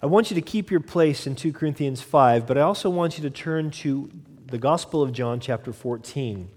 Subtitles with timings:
[0.00, 3.18] I want you to keep your place in 2 Corinthians 5, but I also want
[3.18, 4.08] you to turn to
[4.46, 6.48] the Gospel of John, chapter 14.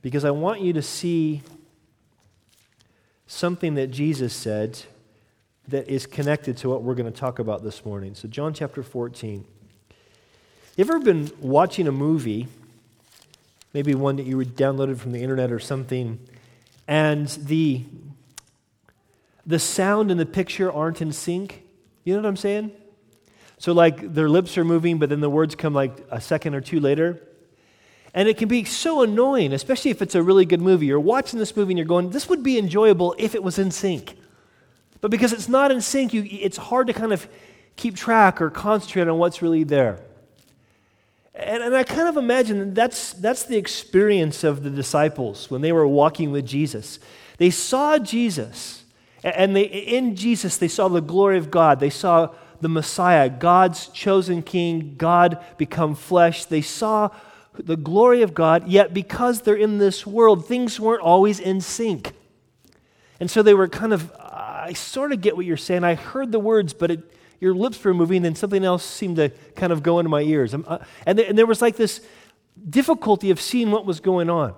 [0.00, 1.42] Because I want you to see
[3.26, 4.80] something that Jesus said
[5.68, 8.14] that is connected to what we're going to talk about this morning.
[8.14, 9.44] So, John chapter 14.
[10.76, 12.48] You ever been watching a movie,
[13.74, 16.18] maybe one that you downloaded from the internet or something,
[16.88, 17.84] and the,
[19.46, 21.62] the sound and the picture aren't in sync?
[22.04, 22.72] You know what I'm saying?
[23.58, 26.60] So, like, their lips are moving, but then the words come like a second or
[26.60, 27.22] two later.
[28.12, 30.86] And it can be so annoying, especially if it's a really good movie.
[30.86, 33.70] You're watching this movie and you're going, this would be enjoyable if it was in
[33.70, 34.16] sync.
[35.00, 37.26] But because it's not in sync, you, it's hard to kind of
[37.76, 40.00] keep track or concentrate on what's really there.
[41.34, 45.72] And, and I kind of imagine that's, that's the experience of the disciples when they
[45.72, 47.00] were walking with Jesus.
[47.38, 48.83] They saw Jesus,
[49.24, 51.80] and they, in Jesus, they saw the glory of God.
[51.80, 56.46] They saw the Messiah, God's chosen king, God become flesh.
[56.46, 57.10] They saw
[57.52, 62.12] the glory of God, yet because they're in this world, things weren't always in sync.
[63.20, 65.84] And so they were kind of, I sort of get what you're saying.
[65.84, 69.28] I heard the words, but it, your lips were moving, and something else seemed to
[69.56, 70.54] kind of go into my ears.
[70.54, 72.00] Uh, and, and there was like this
[72.68, 74.54] difficulty of seeing what was going on.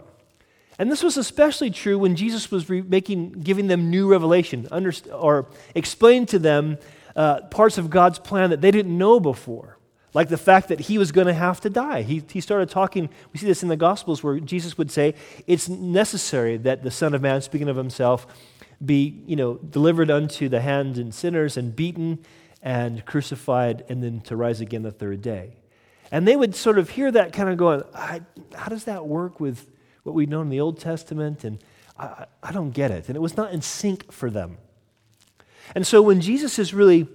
[0.79, 4.69] And this was especially true when Jesus was re- making, giving them new revelation,
[5.13, 6.79] or explaining to them
[7.15, 9.77] uh, parts of God's plan that they didn't know before
[10.17, 12.01] like the fact that he was going to have to die.
[12.01, 15.15] He, he started talking, we see this in the Gospels where Jesus would say,
[15.47, 18.27] It's necessary that the Son of Man, speaking of himself,
[18.83, 22.21] be you know, delivered unto the hands and sinners and beaten
[22.63, 25.59] and crucified and then to rise again the third day.
[26.11, 29.71] And they would sort of hear that kind of going, How does that work with
[30.07, 31.45] what we know in the Old Testament?
[31.45, 31.59] And
[31.99, 33.09] I, I don't get it.
[33.09, 34.59] And it was not in sync for them.
[35.75, 37.09] And so when Jesus is really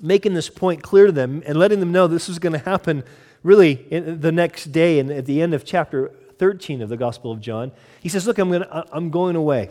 [0.00, 3.02] making this point clear to them and letting them know this is going to happen
[3.42, 7.40] really the next day and at the end of chapter 13 of the Gospel of
[7.40, 7.70] John.
[8.00, 9.70] He says, Look, I'm, gonna, I'm going away.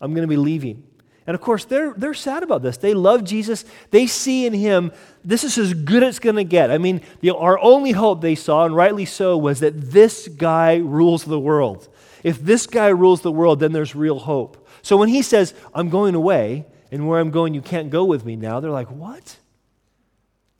[0.00, 0.82] I'm going to be leaving.
[1.26, 2.76] And of course, they're, they're sad about this.
[2.76, 3.64] They love Jesus.
[3.90, 4.92] They see in him,
[5.24, 6.70] this is as good as it's going to get.
[6.70, 10.76] I mean, the, our only hope they saw, and rightly so, was that this guy
[10.76, 11.88] rules the world.
[12.24, 14.66] If this guy rules the world, then there's real hope.
[14.82, 18.24] So when he says, I'm going away, and where I'm going, you can't go with
[18.24, 19.36] me now, they're like, What?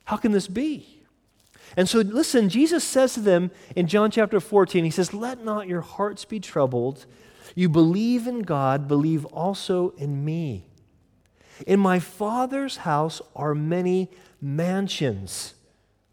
[0.05, 1.01] How can this be?
[1.77, 5.67] And so, listen, Jesus says to them in John chapter 14, He says, Let not
[5.67, 7.05] your hearts be troubled.
[7.55, 10.67] You believe in God, believe also in me.
[11.67, 14.09] In my Father's house are many
[14.41, 15.53] mansions,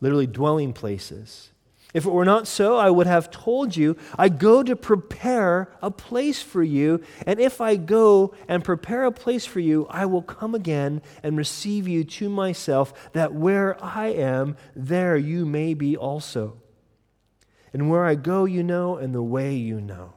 [0.01, 1.51] literally dwelling places.
[1.95, 5.91] If it were not so, I would have told you, I go to prepare a
[5.91, 7.03] place for you.
[7.27, 11.39] And if I go and prepare a place for you, I will come again and
[11.39, 16.59] receive you to myself, that where I am, there you may be also.
[17.73, 20.13] And where I go, you know, and the way you know.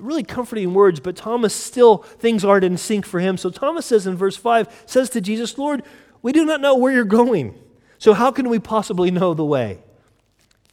[0.00, 3.36] Really comforting words, but Thomas still, things aren't in sync for him.
[3.36, 5.82] So Thomas says in verse 5, says to Jesus, Lord,
[6.22, 7.58] we do not know where you're going.
[7.98, 9.78] So how can we possibly know the way?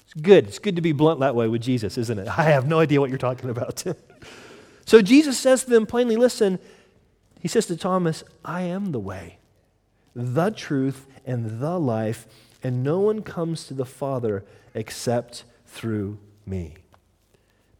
[0.05, 0.47] It's good.
[0.47, 2.27] It's good to be blunt that way with Jesus, isn't it?
[2.39, 3.83] I have no idea what you're talking about.
[4.85, 6.59] so Jesus says to them plainly, listen,
[7.41, 9.37] he says to Thomas, I am the way,
[10.15, 12.25] the truth, and the life,
[12.63, 16.75] and no one comes to the Father except through me.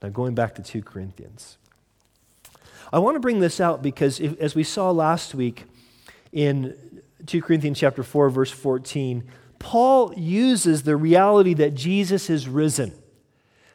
[0.02, 1.58] Now, going back to 2 Corinthians.
[2.92, 5.66] I want to bring this out because, if, as we saw last week
[6.32, 6.76] in
[7.26, 9.24] 2 Corinthians chapter 4, verse 14,
[9.60, 12.94] Paul uses the reality that Jesus is risen,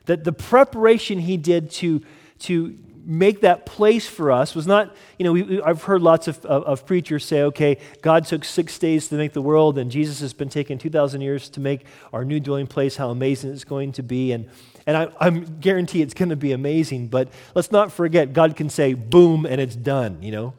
[0.07, 2.03] that the preparation he did to,
[2.41, 6.45] to make that place for us was not, you know, we, I've heard lots of,
[6.47, 10.21] of, of, preachers say, okay, God took six days to make the world, and Jesus
[10.21, 13.91] has been taking 2,000 years to make our new dwelling place, how amazing it's going
[13.93, 14.33] to be.
[14.33, 14.49] And,
[14.87, 18.69] and I, I guarantee it's going to be amazing, but let's not forget, God can
[18.69, 20.55] say, boom, and it's done, you know?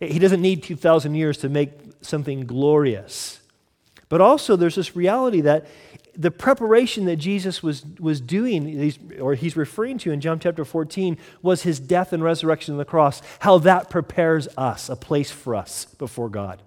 [0.00, 3.40] He doesn't need 2,000 years to make something glorious.
[4.08, 5.66] But also, there's this reality that
[6.16, 11.18] the preparation that Jesus was, was doing, or he's referring to in John chapter 14,
[11.42, 15.54] was his death and resurrection on the cross, how that prepares us, a place for
[15.54, 16.62] us before God.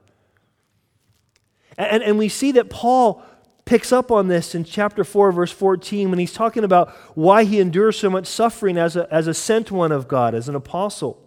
[1.77, 3.23] And, and we see that Paul
[3.65, 7.59] picks up on this in chapter 4, verse 14, when he's talking about why he
[7.59, 11.19] endures so much suffering as a, as a sent one of God, as an apostle.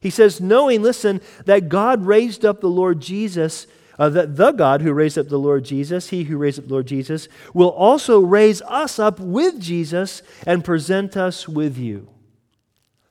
[0.00, 3.66] He says, knowing, listen, that God raised up the Lord Jesus
[3.98, 6.72] uh, that the God who raised up the Lord Jesus, he who raised up the
[6.72, 12.11] Lord Jesus, will also raise us up with Jesus and present us with you.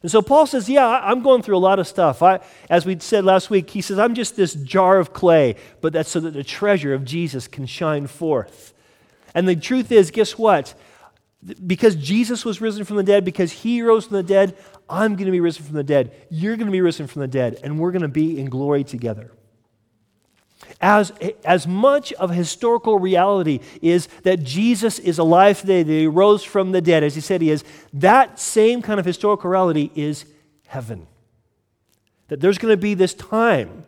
[0.01, 2.21] And so Paul says, Yeah, I'm going through a lot of stuff.
[2.21, 2.39] I,
[2.69, 6.09] as we said last week, he says, I'm just this jar of clay, but that's
[6.09, 8.73] so that the treasure of Jesus can shine forth.
[9.33, 10.73] And the truth is, guess what?
[11.65, 14.55] Because Jesus was risen from the dead, because he rose from the dead,
[14.89, 16.11] I'm going to be risen from the dead.
[16.29, 18.83] You're going to be risen from the dead, and we're going to be in glory
[18.83, 19.31] together.
[20.81, 21.11] As,
[21.45, 26.71] as much of historical reality is that Jesus is alive today, that he rose from
[26.71, 27.63] the dead, as he said he is,
[27.93, 30.25] that same kind of historical reality is
[30.67, 31.05] heaven.
[32.29, 33.85] That there's going to be this time,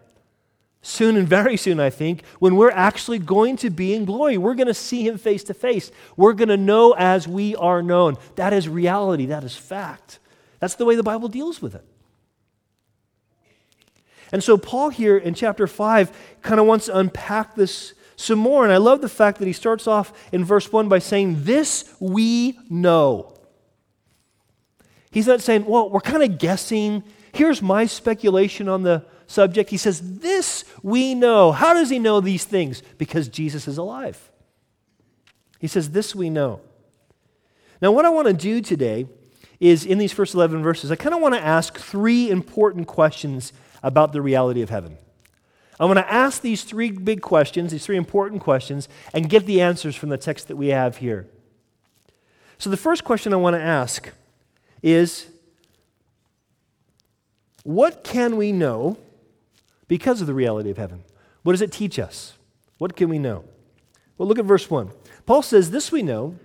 [0.84, 4.38] soon and very soon, I think, when we're actually going to be in glory.
[4.38, 5.92] We're going to see him face to face.
[6.16, 8.18] We're going to know as we are known.
[8.36, 10.20] That is reality, that is fact.
[10.60, 11.86] That's the way the Bible deals with it.
[14.34, 18.64] And so, Paul here in chapter 5 kind of wants to unpack this some more.
[18.64, 21.94] And I love the fact that he starts off in verse 1 by saying, This
[22.00, 23.38] we know.
[25.12, 27.04] He's not saying, Well, we're kind of guessing.
[27.32, 29.70] Here's my speculation on the subject.
[29.70, 31.52] He says, This we know.
[31.52, 32.82] How does he know these things?
[32.98, 34.32] Because Jesus is alive.
[35.60, 36.60] He says, This we know.
[37.84, 39.06] Now, what I want to do today
[39.60, 43.54] is in these first 11 verses, I kind of want to ask three important questions
[43.84, 44.98] about the reality of heaven.
[45.80, 49.62] I'm going to ask these three big questions, these three important questions, and get the
[49.62, 51.28] answers from the text that we have here.
[52.58, 54.10] So, the first question I want to ask
[54.82, 55.28] is
[57.64, 58.98] what can we know
[59.88, 61.04] because of the reality of heaven?
[61.44, 62.34] What does it teach us?
[62.78, 63.44] What can we know?
[64.18, 64.92] Well, look at verse 1.
[65.26, 66.38] Paul says, This we know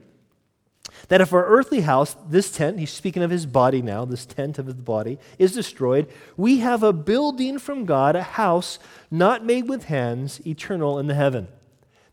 [1.07, 4.59] that if our earthly house, this tent, he's speaking of his body now, this tent
[4.59, 8.79] of his body, is destroyed, we have a building from God, a house
[9.11, 11.49] not made with hands, eternal in the heaven.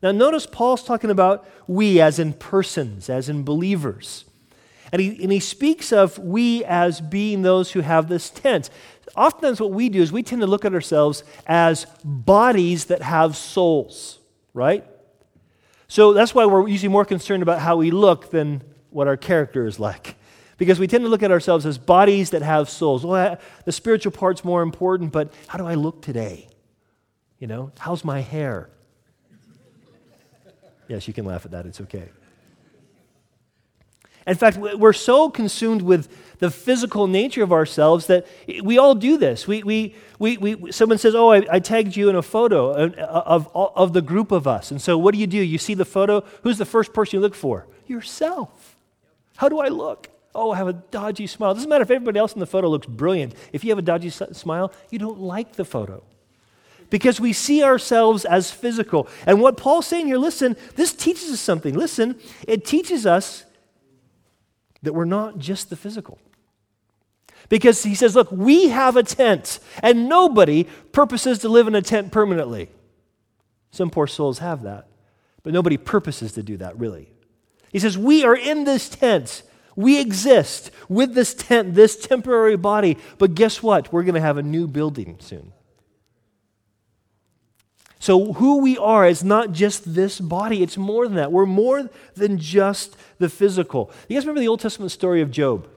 [0.01, 4.25] Now, notice Paul's talking about we as in persons, as in believers.
[4.91, 8.69] And he, and he speaks of we as being those who have this tent.
[9.17, 13.35] Oftentimes, what we do is we tend to look at ourselves as bodies that have
[13.35, 14.19] souls,
[14.53, 14.85] right?
[15.87, 18.63] So that's why we're usually more concerned about how we look than
[18.95, 20.15] what our character is like.
[20.57, 23.05] Because we tend to look at ourselves as bodies that have souls.
[23.05, 26.47] Well, the spiritual part's more important, but how do I look today?
[27.37, 28.69] You know, how's my hair?
[30.87, 32.09] yes, you can laugh at that, it's okay.
[34.25, 36.07] In fact, we're so consumed with
[36.39, 38.25] the physical nature of ourselves that
[38.63, 39.45] we all do this.
[39.45, 42.95] We, we, we, we, someone says, Oh, I, I tagged you in a photo of,
[42.95, 44.71] of, of the group of us.
[44.71, 45.37] And so what do you do?
[45.37, 46.23] You see the photo.
[46.41, 47.67] Who's the first person you look for?
[47.85, 48.74] Yourself.
[49.35, 50.09] How do I look?
[50.33, 51.53] Oh, I have a dodgy smile.
[51.53, 53.33] Doesn't matter if everybody else in the photo looks brilliant.
[53.53, 56.03] If you have a dodgy smile, you don't like the photo.
[56.89, 59.07] Because we see ourselves as physical.
[59.25, 61.73] And what Paul's saying here, listen, this teaches us something.
[61.73, 63.45] Listen, it teaches us
[64.83, 66.19] that we're not just the physical.
[67.49, 71.81] Because he says, look, we have a tent, and nobody purposes to live in a
[71.81, 72.69] tent permanently.
[73.71, 74.87] Some poor souls have that,
[75.43, 77.09] but nobody purposes to do that, really.
[77.71, 79.43] He says, We are in this tent.
[79.75, 82.97] We exist with this tent, this temporary body.
[83.17, 83.91] But guess what?
[83.91, 85.51] We're going to have a new building soon.
[87.99, 91.31] So, who we are is not just this body, it's more than that.
[91.31, 93.91] We're more than just the physical.
[94.07, 95.67] You guys remember the Old Testament story of Job?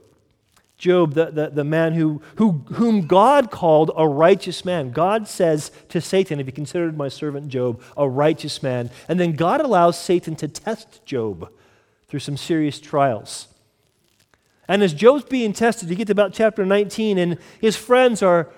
[0.76, 4.90] Job, the, the, the man who, who, whom God called a righteous man.
[4.90, 9.32] God says to Satan, If you considered my servant Job a righteous man, and then
[9.32, 11.50] God allows Satan to test Job
[12.08, 13.48] through some serious trials.
[14.66, 18.50] And as Job's being tested, you get to about chapter 19, and his friends are,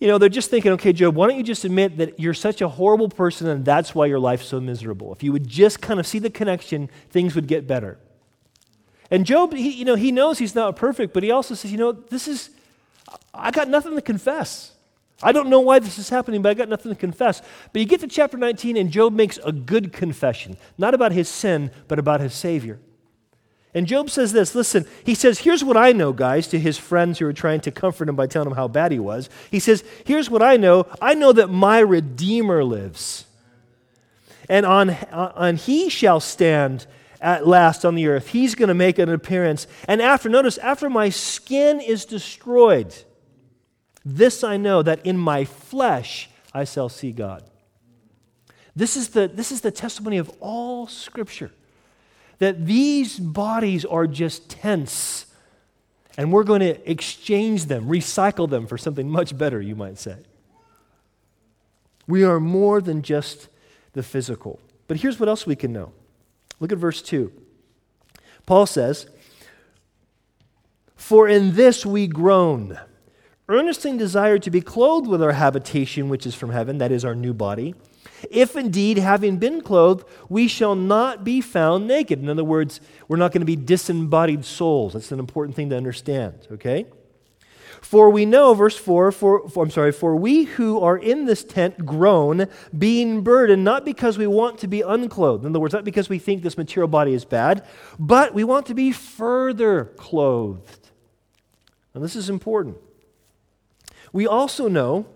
[0.00, 2.60] you know, they're just thinking, okay, Job, why don't you just admit that you're such
[2.60, 5.12] a horrible person and that's why your life's so miserable?
[5.12, 7.98] If you would just kind of see the connection, things would get better.
[9.10, 11.78] And Job, he, you know, he knows he's not perfect, but he also says, you
[11.78, 12.50] know, this is,
[13.34, 14.72] I got nothing to confess.
[15.22, 17.42] I don't know why this is happening, but I got nothing to confess.
[17.72, 21.28] But you get to chapter 19, and Job makes a good confession, not about his
[21.28, 22.80] sin, but about his Savior.
[23.72, 27.18] And Job says this listen, he says, Here's what I know, guys, to his friends
[27.18, 29.28] who are trying to comfort him by telling him how bad he was.
[29.50, 33.26] He says, Here's what I know I know that my Redeemer lives.
[34.48, 36.86] And on, on he shall stand
[37.20, 38.28] at last on the earth.
[38.28, 39.68] He's going to make an appearance.
[39.86, 42.92] And after, notice, after my skin is destroyed,
[44.16, 47.44] this I know that in my flesh I shall see God.
[48.74, 51.50] This is the, this is the testimony of all Scripture
[52.40, 55.26] that these bodies are just tents,
[56.16, 60.16] and we're going to exchange them, recycle them for something much better, you might say.
[62.06, 63.48] We are more than just
[63.92, 64.58] the physical.
[64.88, 65.92] But here's what else we can know.
[66.58, 67.30] Look at verse 2.
[68.46, 69.06] Paul says,
[70.96, 72.80] For in this we groan,
[73.50, 77.14] earnestly desire to be clothed with our habitation which is from heaven, that is our
[77.14, 77.74] new body.
[78.30, 82.20] If indeed, having been clothed, we shall not be found naked.
[82.20, 84.92] In other words, we're not going to be disembodied souls.
[84.92, 86.86] That's an important thing to understand, okay?
[87.80, 91.42] For we know, verse 4, for, for, I'm sorry, for we who are in this
[91.42, 95.44] tent groan, being burdened, not because we want to be unclothed.
[95.44, 97.66] In other words, not because we think this material body is bad,
[97.98, 100.90] but we want to be further clothed.
[101.94, 102.76] And this is important.
[104.12, 105.06] We also know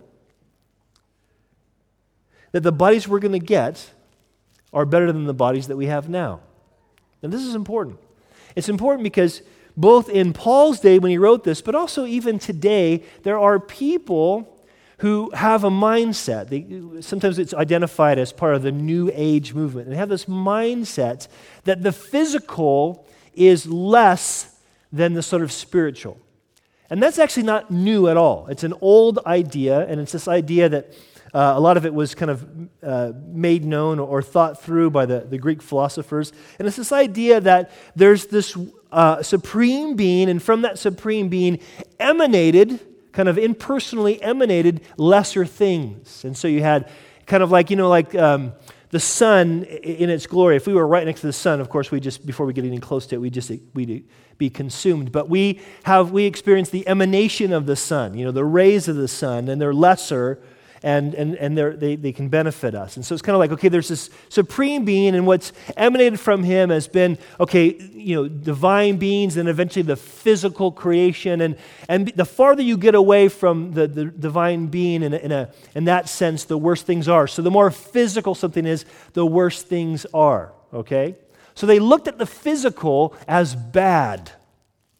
[2.52, 3.90] that the bodies we're going to get
[4.72, 6.40] are better than the bodies that we have now.
[7.22, 7.98] And this is important.
[8.54, 9.42] It's important because
[9.76, 14.50] both in Paul's day when he wrote this, but also even today, there are people
[14.98, 16.48] who have a mindset.
[16.48, 19.90] They, sometimes it's identified as part of the New Age movement.
[19.90, 21.26] They have this mindset
[21.64, 24.56] that the physical is less
[24.92, 26.18] than the sort of spiritual.
[26.94, 28.46] And that's actually not new at all.
[28.46, 30.92] It's an old idea, and it's this idea that
[31.34, 32.46] uh, a lot of it was kind of
[32.84, 36.32] uh, made known or thought through by the, the Greek philosophers.
[36.56, 38.56] And it's this idea that there's this
[38.92, 41.58] uh, supreme being, and from that supreme being
[41.98, 42.78] emanated,
[43.10, 46.24] kind of impersonally emanated, lesser things.
[46.24, 46.88] And so you had
[47.26, 48.14] kind of like, you know, like.
[48.14, 48.52] Um,
[48.94, 50.54] the sun in its glory.
[50.54, 52.64] If we were right next to the sun, of course, we just before we get
[52.64, 54.08] any close to it, we just we'd
[54.38, 55.10] be consumed.
[55.10, 58.14] But we have we experience the emanation of the sun.
[58.14, 60.40] You know, the rays of the sun, and they're lesser
[60.84, 62.96] and, and, and they, they can benefit us.
[62.96, 66.42] And so it's kind of like, okay, there's this supreme being, and what's emanated from
[66.42, 71.40] him has been, okay, you know, divine beings and eventually the physical creation.
[71.40, 71.56] And,
[71.88, 75.86] and the farther you get away from the, the divine being in, in, a, in
[75.86, 77.26] that sense, the worse things are.
[77.26, 81.16] So the more physical something is, the worse things are, okay?
[81.54, 84.32] So they looked at the physical as bad.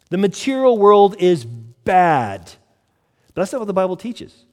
[0.09, 2.53] The material world is bad.
[3.35, 4.47] But that's not what the Bible teaches.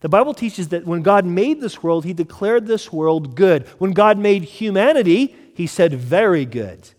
[0.00, 3.66] The Bible teaches that when God made this world, He declared this world good.
[3.78, 6.90] When God made humanity, He said, very good.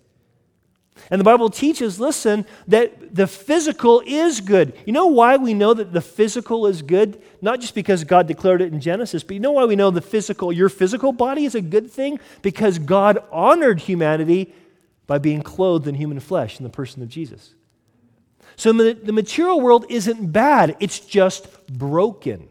[1.10, 4.74] And the Bible teaches, listen, that the physical is good.
[4.86, 7.22] You know why we know that the physical is good?
[7.42, 10.02] Not just because God declared it in Genesis, but you know why we know the
[10.02, 12.20] physical, your physical body is a good thing?
[12.42, 14.54] Because God honored humanity
[15.08, 17.56] by being clothed in human flesh in the person of Jesus.
[18.58, 22.49] So the material world isn't bad, it's just broken.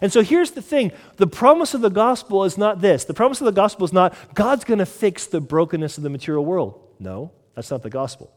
[0.00, 3.04] And so here's the thing the promise of the gospel is not this.
[3.04, 6.10] The promise of the gospel is not God's going to fix the brokenness of the
[6.10, 6.80] material world.
[6.98, 8.32] No, that's not the gospel.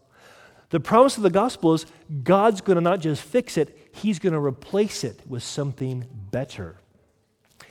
[0.70, 1.86] The promise of the gospel is
[2.24, 6.78] God's going to not just fix it, He's going to replace it with something better.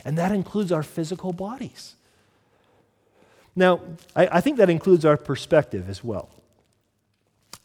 [0.05, 1.95] And that includes our physical bodies.
[3.55, 3.81] Now,
[4.15, 6.31] I, I think that includes our perspective as well.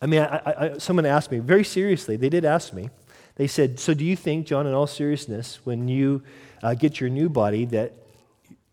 [0.02, 2.90] I mean, I, I, someone asked me very seriously, they did ask me,
[3.36, 6.24] they said, So do you think, John, in all seriousness, when you
[6.62, 7.94] uh, get your new body, that,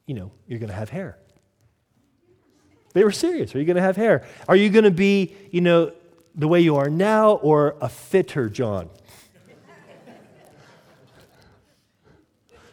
[0.07, 1.17] you know, you're going to have hair?
[2.93, 3.55] They were serious.
[3.55, 4.27] Are you going to have hair?
[4.49, 5.93] Are you going to be, you know,
[6.35, 8.91] the way you are now or a fitter John?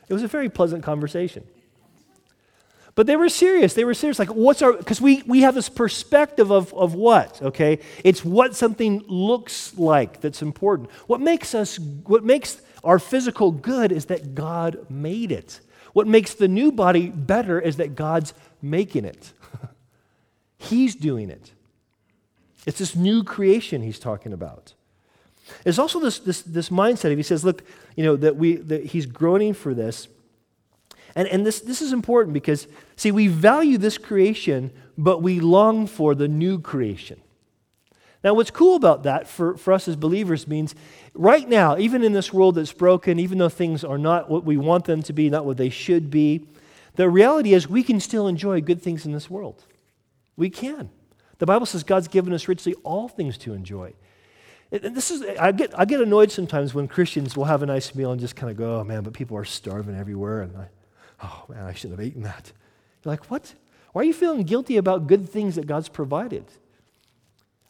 [0.10, 1.46] It was a very pleasant conversation.
[2.98, 3.76] But they were serious.
[3.76, 4.18] They were serious.
[4.18, 7.78] Like, what's our, because we, we have this perspective of, of what, okay?
[8.04, 10.90] It's what something looks like that's important.
[11.06, 15.60] What makes us, what makes our physical good is that God made it.
[15.94, 19.32] What makes the new body better is that God's making it.
[20.58, 21.52] he's doing it.
[22.66, 24.74] It's this new creation he's talking about.
[25.64, 27.12] There's also this, this, this mindset.
[27.12, 27.64] If he says, look,
[27.96, 30.08] you know, that, we, that he's groaning for this,
[31.16, 35.88] and, and this, this is important because, see, we value this creation, but we long
[35.88, 37.20] for the new creation.
[38.24, 40.76] Now, what's cool about that for, for us as believers means
[41.14, 44.58] right now, even in this world that's broken, even though things are not what we
[44.58, 46.46] want them to be, not what they should be,
[46.96, 49.64] the reality is we can still enjoy good things in this world.
[50.36, 50.90] We can.
[51.38, 53.94] The Bible says God's given us richly all things to enjoy.
[54.72, 57.96] And this is, I get, I get annoyed sometimes when Christians will have a nice
[57.96, 60.42] meal and just kind of go, oh man, but people are starving everywhere.
[60.42, 60.68] And I,
[61.24, 62.52] oh man, I shouldn't have eaten that.
[63.04, 63.54] You're like, what?
[63.94, 66.46] Why are you feeling guilty about good things that God's provided?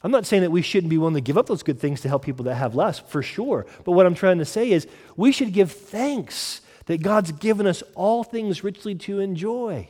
[0.03, 2.09] I'm not saying that we shouldn't be willing to give up those good things to
[2.09, 3.65] help people that have less, for sure.
[3.83, 7.83] But what I'm trying to say is we should give thanks that God's given us
[7.95, 9.87] all things richly to enjoy.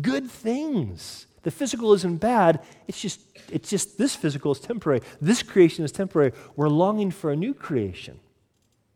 [0.00, 1.26] Good things.
[1.42, 2.60] The physical isn't bad.
[2.86, 5.00] It's just, it's just this physical is temporary.
[5.20, 6.32] This creation is temporary.
[6.56, 8.20] We're longing for a new creation.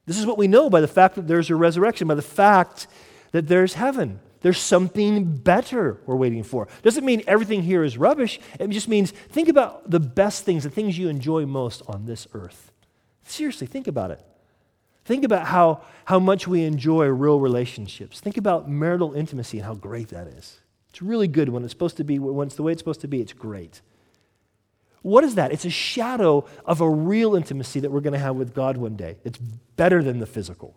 [0.07, 2.87] This is what we know by the fact that there's a resurrection, by the fact
[3.33, 4.21] that there's heaven.
[4.41, 6.69] There's something better we're waiting for.
[6.83, 8.41] Doesn't mean everything here is rubbish.
[8.59, 12.27] It just means think about the best things, the things you enjoy most on this
[12.35, 12.73] earth.
[13.25, 14.21] Seriously, think about it.
[15.05, 18.21] Think about how, how much we enjoy real relationships.
[18.21, 20.61] Think about marital intimacy and how great that is.
[20.91, 23.09] It's really good when it's supposed to be, when it's the way it's supposed to
[23.09, 23.81] be, it's great.
[25.03, 25.53] What is that?
[25.53, 28.97] It's a shadow of a real intimacy that we're going to have with God one
[28.97, 29.17] day.
[29.25, 30.77] It's better than the physical.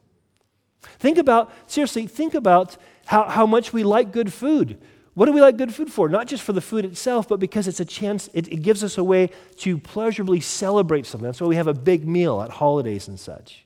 [1.00, 4.78] Think about, seriously, think about how, how much we like good food.
[5.14, 6.10] What do we like good food for?
[6.10, 8.98] Not just for the food itself, but because it's a chance, it, it gives us
[8.98, 11.26] a way to pleasurably celebrate something.
[11.26, 13.66] That's why we have a big meal at holidays and such.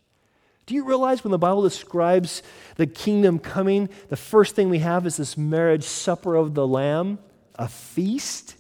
[0.67, 2.43] Do you realize when the Bible describes
[2.75, 7.17] the kingdom coming, the first thing we have is this marriage supper of the Lamb,
[7.55, 8.55] a feast?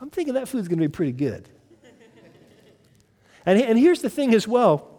[0.00, 1.46] I'm thinking that food's going to be pretty good.
[3.44, 4.89] and, and here's the thing as well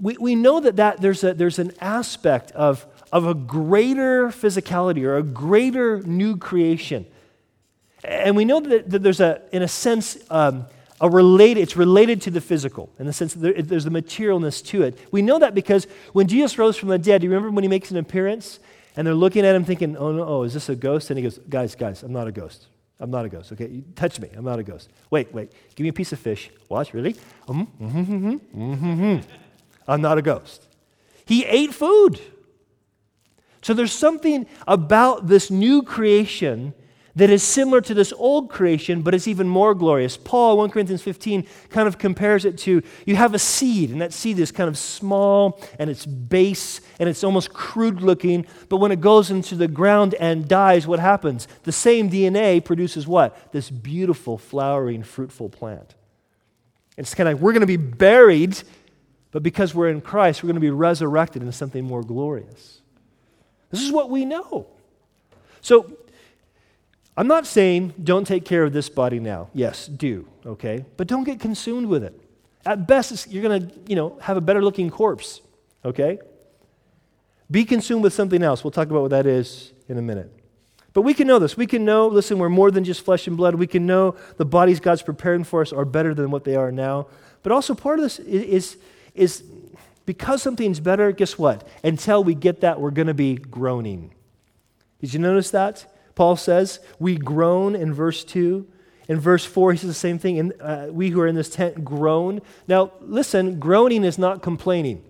[0.00, 5.04] we, we know that, that there's, a, there's an aspect of, of a greater physicality
[5.04, 7.06] or a greater new creation.
[8.04, 10.66] And we know that, that there's a, in a sense, um,
[11.00, 14.64] a related, it's related to the physical in the sense that there, there's a materialness
[14.66, 14.98] to it.
[15.10, 17.90] We know that because when Jesus rose from the dead, you remember when he makes
[17.90, 18.60] an appearance
[18.96, 21.10] and they're looking at him thinking, oh no, oh, is this a ghost?
[21.10, 22.66] And he goes, guys, guys, I'm not a ghost.
[22.98, 23.52] I'm not a ghost.
[23.52, 24.30] Okay, you touch me.
[24.34, 24.88] I'm not a ghost.
[25.10, 25.52] Wait, wait.
[25.74, 26.50] Give me a piece of fish.
[26.70, 27.12] Watch, really?
[27.46, 29.45] Mm-hmm, mm-hmm, mm-hmm, mm-hmm.
[29.88, 30.66] I'm not a ghost.
[31.24, 32.20] He ate food.
[33.62, 36.72] So there's something about this new creation
[37.16, 40.18] that is similar to this old creation, but it's even more glorious.
[40.18, 44.12] Paul, 1 Corinthians 15, kind of compares it to you have a seed, and that
[44.12, 48.92] seed is kind of small and it's base and it's almost crude looking, but when
[48.92, 51.48] it goes into the ground and dies, what happens?
[51.62, 53.50] The same DNA produces what?
[53.50, 55.94] This beautiful, flowering, fruitful plant.
[56.98, 58.62] It's kind of like we're going to be buried
[59.36, 62.80] but because we're in Christ, we're going to be resurrected into something more glorious.
[63.68, 64.66] This is what we know.
[65.60, 65.92] So,
[67.18, 69.50] I'm not saying don't take care of this body now.
[69.52, 70.86] Yes, do, okay?
[70.96, 72.18] But don't get consumed with it.
[72.64, 75.42] At best, you're going to, you know, have a better looking corpse,
[75.84, 76.18] okay?
[77.50, 78.64] Be consumed with something else.
[78.64, 80.32] We'll talk about what that is in a minute.
[80.94, 81.58] But we can know this.
[81.58, 83.56] We can know, listen, we're more than just flesh and blood.
[83.56, 86.72] We can know the bodies God's preparing for us are better than what they are
[86.72, 87.08] now.
[87.42, 88.76] But also, part of this is, is
[89.16, 89.42] is
[90.06, 91.66] because something's better, guess what?
[91.82, 94.14] Until we get that, we're going to be groaning.
[95.00, 95.92] Did you notice that?
[96.14, 98.66] Paul says, we groan in verse 2.
[99.08, 100.38] In verse 4, he says the same thing.
[100.38, 102.40] And uh, we who are in this tent groan.
[102.66, 105.04] Now, listen, groaning is not complaining.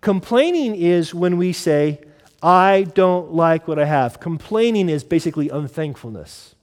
[0.00, 2.00] Complaining is when we say,
[2.42, 4.18] I don't like what I have.
[4.18, 6.54] Complaining is basically unthankfulness.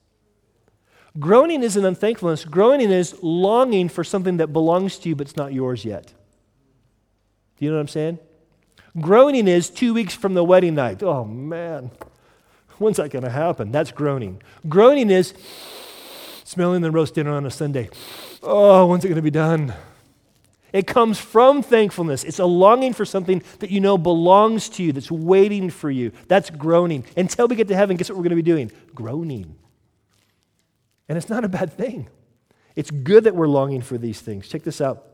[1.18, 2.44] Groaning isn't unthankfulness.
[2.44, 6.12] Groaning is longing for something that belongs to you but it's not yours yet.
[7.58, 8.18] Do you know what I'm saying?
[9.00, 11.02] Groaning is two weeks from the wedding night.
[11.02, 11.90] Oh, man.
[12.78, 13.72] When's that going to happen?
[13.72, 14.40] That's groaning.
[14.68, 15.34] Groaning is
[16.44, 17.90] smelling the roast dinner on a Sunday.
[18.42, 19.74] Oh, when's it going to be done?
[20.72, 22.24] It comes from thankfulness.
[22.24, 26.12] It's a longing for something that you know belongs to you, that's waiting for you.
[26.28, 27.04] That's groaning.
[27.16, 28.70] Until we get to heaven, guess what we're going to be doing?
[28.94, 29.56] Groaning.
[31.08, 32.08] And it's not a bad thing.
[32.76, 34.48] It's good that we're longing for these things.
[34.48, 35.04] Check this out.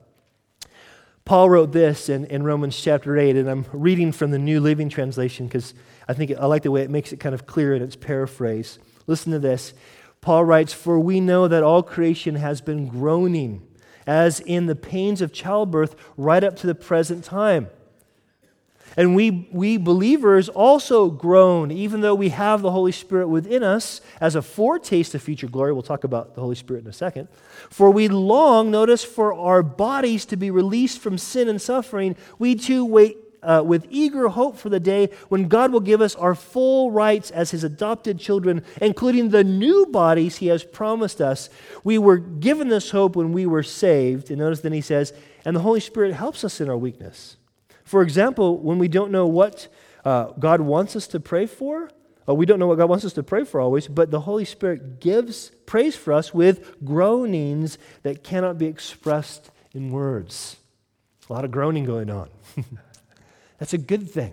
[1.24, 4.90] Paul wrote this in, in Romans chapter 8, and I'm reading from the New Living
[4.90, 5.72] Translation because
[6.06, 8.78] I think I like the way it makes it kind of clear in its paraphrase.
[9.06, 9.72] Listen to this.
[10.20, 13.66] Paul writes, For we know that all creation has been groaning,
[14.06, 17.68] as in the pains of childbirth, right up to the present time.
[18.96, 24.00] And we, we believers also groan, even though we have the Holy Spirit within us
[24.20, 25.72] as a foretaste of future glory.
[25.72, 27.28] We'll talk about the Holy Spirit in a second.
[27.70, 32.16] For we long, notice, for our bodies to be released from sin and suffering.
[32.38, 36.14] We too wait uh, with eager hope for the day when God will give us
[36.14, 41.50] our full rights as His adopted children, including the new bodies He has promised us.
[41.82, 44.30] We were given this hope when we were saved.
[44.30, 45.12] And notice then He says,
[45.44, 47.36] and the Holy Spirit helps us in our weakness.
[47.84, 49.68] For example, when we don't know what
[50.04, 51.90] uh, God wants us to pray for,
[52.26, 54.46] uh, we don't know what God wants us to pray for always, but the Holy
[54.46, 60.56] Spirit gives praise for us with groanings that cannot be expressed in words.
[61.28, 62.28] A lot of groaning going on.
[63.58, 64.32] That's a good thing.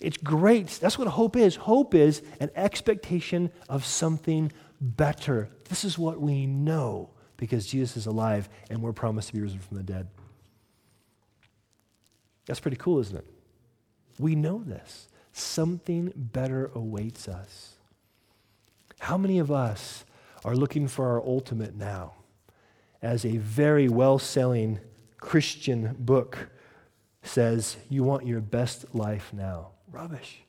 [0.00, 0.68] It's great.
[0.80, 1.56] That's what hope is.
[1.56, 5.48] Hope is an expectation of something better.
[5.68, 9.60] This is what we know because Jesus is alive and we're promised to be risen
[9.60, 10.08] from the dead.
[12.46, 13.26] That's pretty cool, isn't it?
[14.18, 15.08] We know this.
[15.32, 17.74] Something better awaits us.
[19.00, 20.04] How many of us
[20.44, 22.14] are looking for our ultimate now
[23.02, 24.80] as a very well selling
[25.18, 26.50] Christian book
[27.22, 29.70] says, You want your best life now.
[29.90, 30.42] Rubbish.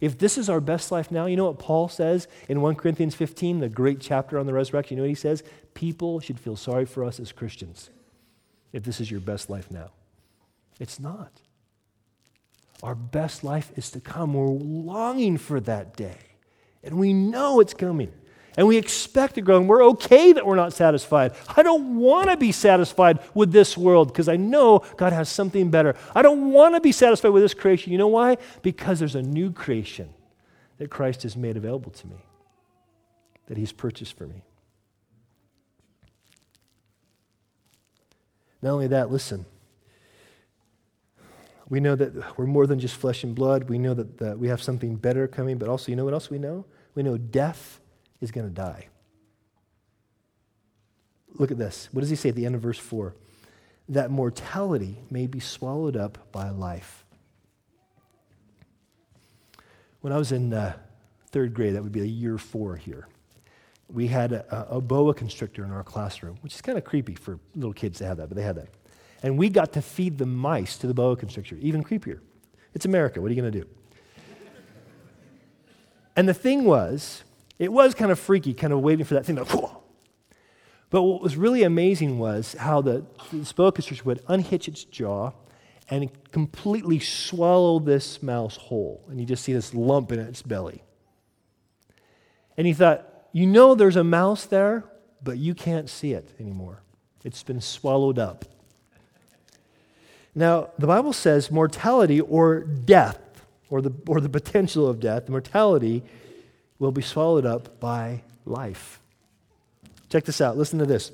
[0.00, 3.14] If this is our best life now, you know what Paul says in 1 Corinthians
[3.14, 4.96] 15, the great chapter on the resurrection?
[4.96, 5.44] You know what he says?
[5.74, 7.90] People should feel sorry for us as Christians
[8.72, 9.90] if this is your best life now.
[10.82, 11.30] It's not.
[12.82, 14.34] Our best life is to come.
[14.34, 16.18] We're longing for that day,
[16.82, 18.12] and we know it's coming.
[18.56, 21.34] And we expect to grow, and we're okay that we're not satisfied.
[21.56, 25.70] I don't want to be satisfied with this world because I know God has something
[25.70, 25.94] better.
[26.16, 27.92] I don't want to be satisfied with this creation.
[27.92, 28.38] You know why?
[28.62, 30.12] Because there's a new creation
[30.78, 32.16] that Christ has made available to me,
[33.46, 34.42] that He's purchased for me.
[38.60, 39.46] Not only that, listen.
[41.72, 43.70] We know that we're more than just flesh and blood.
[43.70, 46.28] We know that, that we have something better coming, but also, you know what else
[46.28, 46.66] we know?
[46.94, 47.80] We know death
[48.20, 48.88] is going to die.
[51.32, 51.88] Look at this.
[51.90, 53.14] What does he say at the end of verse 4?
[53.88, 57.06] That mortality may be swallowed up by life.
[60.02, 60.74] When I was in uh,
[61.30, 63.08] third grade, that would be a year four here,
[63.88, 67.38] we had a, a boa constrictor in our classroom, which is kind of creepy for
[67.56, 68.68] little kids to have that, but they had that.
[69.22, 72.20] And we got to feed the mice to the boa constrictor, even creepier.
[72.74, 73.20] It's America.
[73.20, 73.68] What are you going to do?
[76.16, 77.24] And the thing was,
[77.58, 79.44] it was kind of freaky, kind of waiting for that thing to.
[79.44, 79.78] go.
[80.90, 85.32] But what was really amazing was how the, the boa constrictor would unhitch its jaw
[85.88, 89.02] and completely swallow this mouse whole.
[89.08, 90.82] And you just see this lump in its belly.
[92.58, 94.84] And he thought, you know there's a mouse there,
[95.22, 96.82] but you can't see it anymore.
[97.24, 98.44] It's been swallowed up.
[100.34, 103.18] Now, the Bible says mortality or death,
[103.68, 106.02] or the, or the potential of death, mortality
[106.78, 109.00] will be swallowed up by life.
[110.08, 110.56] Check this out.
[110.56, 111.12] Listen to this.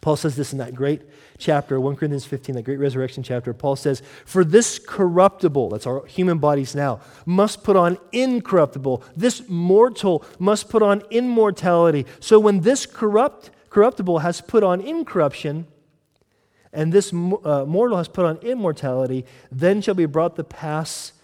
[0.00, 1.02] Paul says this in that great
[1.36, 3.52] chapter, 1 Corinthians 15, that great resurrection chapter.
[3.52, 9.02] Paul says, For this corruptible, that's our human bodies now, must put on incorruptible.
[9.16, 12.06] This mortal must put on immortality.
[12.20, 15.66] So when this corrupt, corruptible has put on incorruption,
[16.76, 21.14] and this uh, mortal has put on immortality, then shall be brought to pass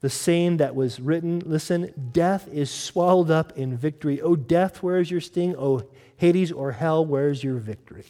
[0.00, 4.20] the same that was written listen, death is swallowed up in victory.
[4.20, 5.56] Oh, death, where is your sting?
[5.58, 5.82] Oh,
[6.18, 8.04] Hades or hell, where is your victory?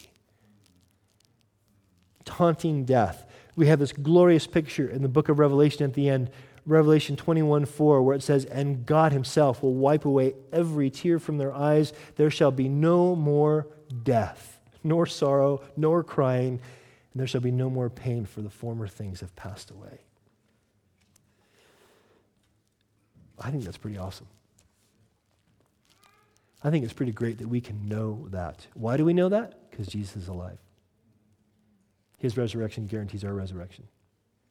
[2.25, 3.25] Taunting death.
[3.55, 6.29] We have this glorious picture in the book of Revelation at the end,
[6.65, 11.37] Revelation 21 4, where it says, And God Himself will wipe away every tear from
[11.37, 11.93] their eyes.
[12.17, 13.67] There shall be no more
[14.03, 16.59] death, nor sorrow, nor crying,
[17.13, 20.01] and there shall be no more pain, for the former things have passed away.
[23.39, 24.27] I think that's pretty awesome.
[26.63, 28.67] I think it's pretty great that we can know that.
[28.73, 29.69] Why do we know that?
[29.71, 30.57] Because Jesus is alive.
[32.17, 33.87] His resurrection guarantees our resurrection.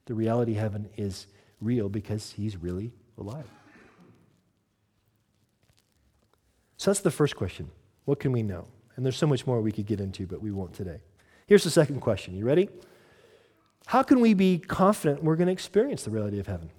[0.06, 1.26] The reality of heaven is
[1.60, 3.44] real because he's really alive.
[6.78, 7.70] So that's the first question.
[8.06, 8.68] What can we know?
[8.96, 11.00] And there's so much more we could get into, but we won't today.
[11.48, 12.36] Here's the second question.
[12.36, 12.68] You ready?
[13.86, 16.70] How can we be confident we're going to experience the reality of heaven?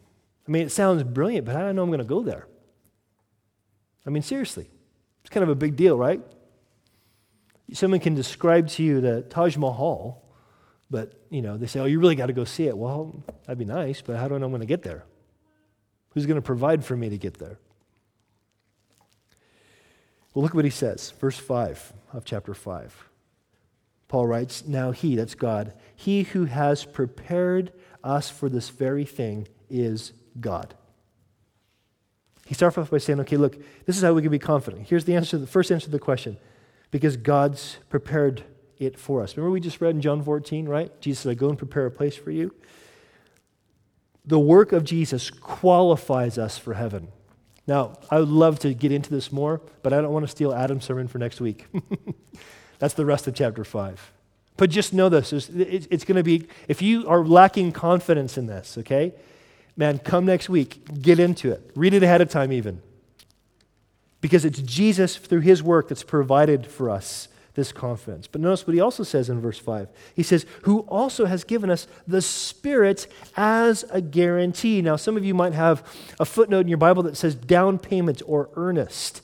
[0.47, 2.47] I mean, it sounds brilliant, but how do I know I'm going to go there?
[4.05, 4.69] I mean, seriously.
[5.21, 6.21] It's kind of a big deal, right?
[7.73, 10.23] Someone can describe to you the Taj Mahal,
[10.91, 12.77] but, you know, they say, oh, you really got to go see it.
[12.77, 15.03] Well, that'd be nice, but how do I know I'm going to get there?
[16.09, 17.57] Who's going to provide for me to get there?
[20.35, 23.08] Well, look what he says, verse 5 of chapter 5.
[24.09, 27.71] Paul writes, Now he, that's God, he who has prepared
[28.03, 30.75] us for this very thing is God.
[32.45, 34.87] He starts off by saying, okay, look, this is how we can be confident.
[34.87, 36.37] Here's the answer, the first answer to the question.
[36.89, 38.43] Because God's prepared
[38.79, 39.37] it for us.
[39.37, 40.99] Remember we just read in John 14, right?
[40.99, 42.51] Jesus said, I go and prepare a place for you.
[44.25, 47.09] The work of Jesus qualifies us for heaven.
[47.67, 50.51] Now, I would love to get into this more, but I don't want to steal
[50.51, 51.67] Adam's sermon for next week.
[52.79, 54.11] That's the rest of chapter 5.
[54.57, 58.77] But just know this it's, going to be, if you are lacking confidence in this,
[58.79, 59.13] okay,
[59.77, 61.71] man, come next week, get into it.
[61.75, 62.81] Read it ahead of time, even.
[64.19, 68.27] Because it's Jesus, through his work, that's provided for us this confidence.
[68.27, 69.87] But notice what he also says in verse 5.
[70.15, 74.81] He says, Who also has given us the Spirit as a guarantee.
[74.81, 75.85] Now, some of you might have
[76.19, 79.21] a footnote in your Bible that says down payment or earnest.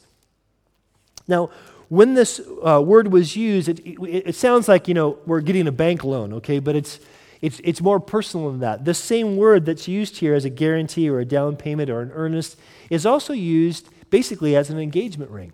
[1.28, 1.50] Now,
[1.90, 5.68] when this uh, word was used, it, it, it sounds like, you know, we're getting
[5.68, 6.60] a bank loan, okay?
[6.60, 7.00] But it's,
[7.42, 8.86] it's, it's more personal than that.
[8.86, 12.12] The same word that's used here as a guarantee or a down payment or an
[12.12, 12.58] earnest
[12.90, 15.54] is also used basically as an engagement ring.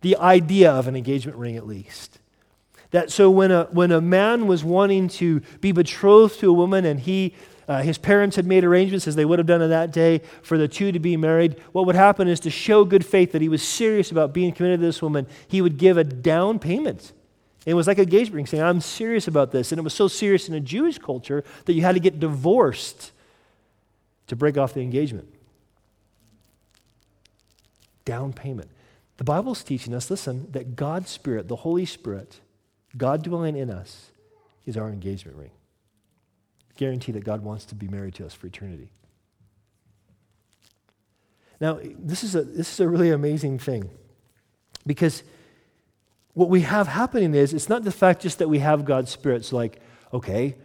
[0.00, 2.18] The idea of an engagement ring, at least.
[2.90, 6.84] That so when a, when a man was wanting to be betrothed to a woman
[6.84, 7.34] and he,
[7.68, 10.58] uh, his parents had made arrangements as they would have done in that day for
[10.58, 13.48] the two to be married, what would happen is to show good faith that he
[13.48, 17.12] was serious about being committed to this woman, he would give a down payment.
[17.64, 19.70] It was like a engagement ring saying, I'm serious about this.
[19.70, 23.12] And it was so serious in a Jewish culture that you had to get divorced
[24.26, 25.32] to break off the engagement.
[28.04, 28.70] Down payment.
[29.18, 32.40] The Bible's teaching us, listen, that God's Spirit, the Holy Spirit,
[32.96, 34.10] God dwelling in us,
[34.66, 35.50] is our engagement ring.
[36.76, 38.90] Guarantee that God wants to be married to us for eternity.
[41.60, 43.90] Now, this is a, this is a really amazing thing
[44.86, 45.22] because
[46.34, 49.44] what we have happening is it's not the fact just that we have God's Spirit.
[49.44, 49.80] So, like,
[50.12, 50.56] okay,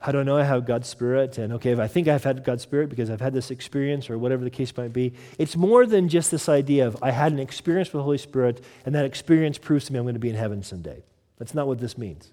[0.00, 1.36] how do I know I have God's Spirit?
[1.36, 4.18] And okay, if I think I've had God's Spirit because I've had this experience or
[4.18, 7.38] whatever the case might be, it's more than just this idea of I had an
[7.38, 10.30] experience with the Holy Spirit and that experience proves to me I'm going to be
[10.30, 11.04] in heaven someday.
[11.38, 12.30] That's not what this means.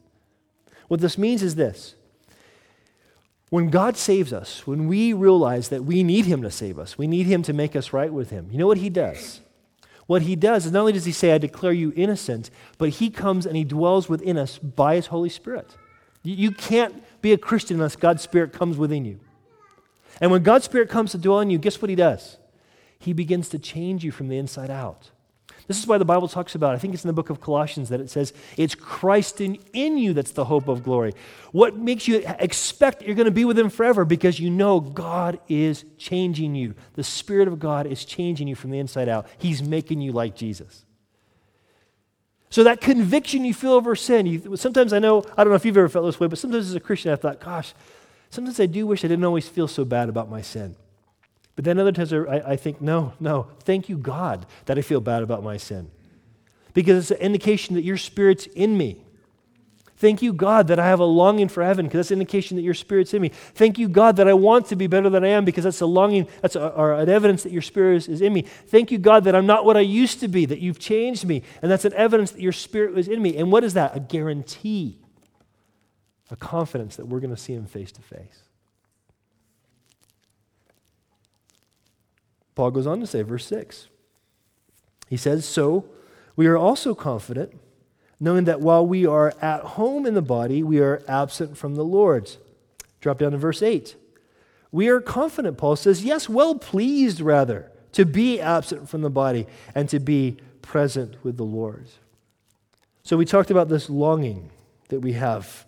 [0.87, 1.95] What this means is this
[3.49, 7.07] when God saves us, when we realize that we need Him to save us, we
[7.07, 9.41] need Him to make us right with Him, you know what He does?
[10.05, 13.09] What He does is not only does He say, I declare you innocent, but He
[13.09, 15.75] comes and He dwells within us by His Holy Spirit.
[16.23, 19.19] You can't be a Christian unless God's Spirit comes within you.
[20.19, 22.37] And when God's Spirit comes to dwell in you, guess what He does?
[22.99, 25.11] He begins to change you from the inside out.
[25.67, 27.89] This is why the Bible talks about, I think it's in the book of Colossians,
[27.89, 31.13] that it says, it's Christ in, in you that's the hope of glory.
[31.51, 34.05] What makes you expect you're going to be with Him forever?
[34.05, 36.73] Because you know God is changing you.
[36.93, 39.27] The Spirit of God is changing you from the inside out.
[39.37, 40.85] He's making you like Jesus.
[42.49, 45.65] So that conviction you feel over sin, you, sometimes I know, I don't know if
[45.65, 47.73] you've ever felt this way, but sometimes as a Christian I thought, gosh,
[48.29, 50.77] sometimes I do wish I didn't always feel so bad about my sin.
[51.57, 55.01] But then other times I, I think, no, no, thank you, God, that I feel
[55.01, 55.89] bad about my sin.
[56.75, 59.03] Because it's an indication that your spirit's in me.
[59.95, 62.61] Thank you, God, that I have a longing for heaven because that's an indication that
[62.61, 63.29] your spirit's in me.
[63.29, 65.87] Thank you, God, that I want to be better than I am because that's a
[65.87, 68.43] longing, that's a, an evidence that your spirit is in me.
[68.43, 71.41] Thank you, God, that I'm not what I used to be, that you've changed me,
[71.63, 73.35] and that's an evidence that your spirit was in me.
[73.35, 73.95] And what is that?
[73.95, 74.99] A guarantee,
[76.29, 78.43] a confidence that we're going to see him face to face.
[82.57, 83.87] Paul goes on to say, verse 6.
[85.07, 85.85] He says, So
[86.35, 87.53] we are also confident
[88.19, 91.83] knowing that while we are at home in the body, we are absent from the
[91.83, 92.31] Lord.
[92.99, 93.95] Drop down to verse 8.
[94.71, 99.45] We are confident, Paul says, yes, well pleased rather, to be absent from the body
[99.75, 101.85] and to be present with the Lord.
[103.03, 104.49] So we talked about this longing
[104.89, 105.67] that we have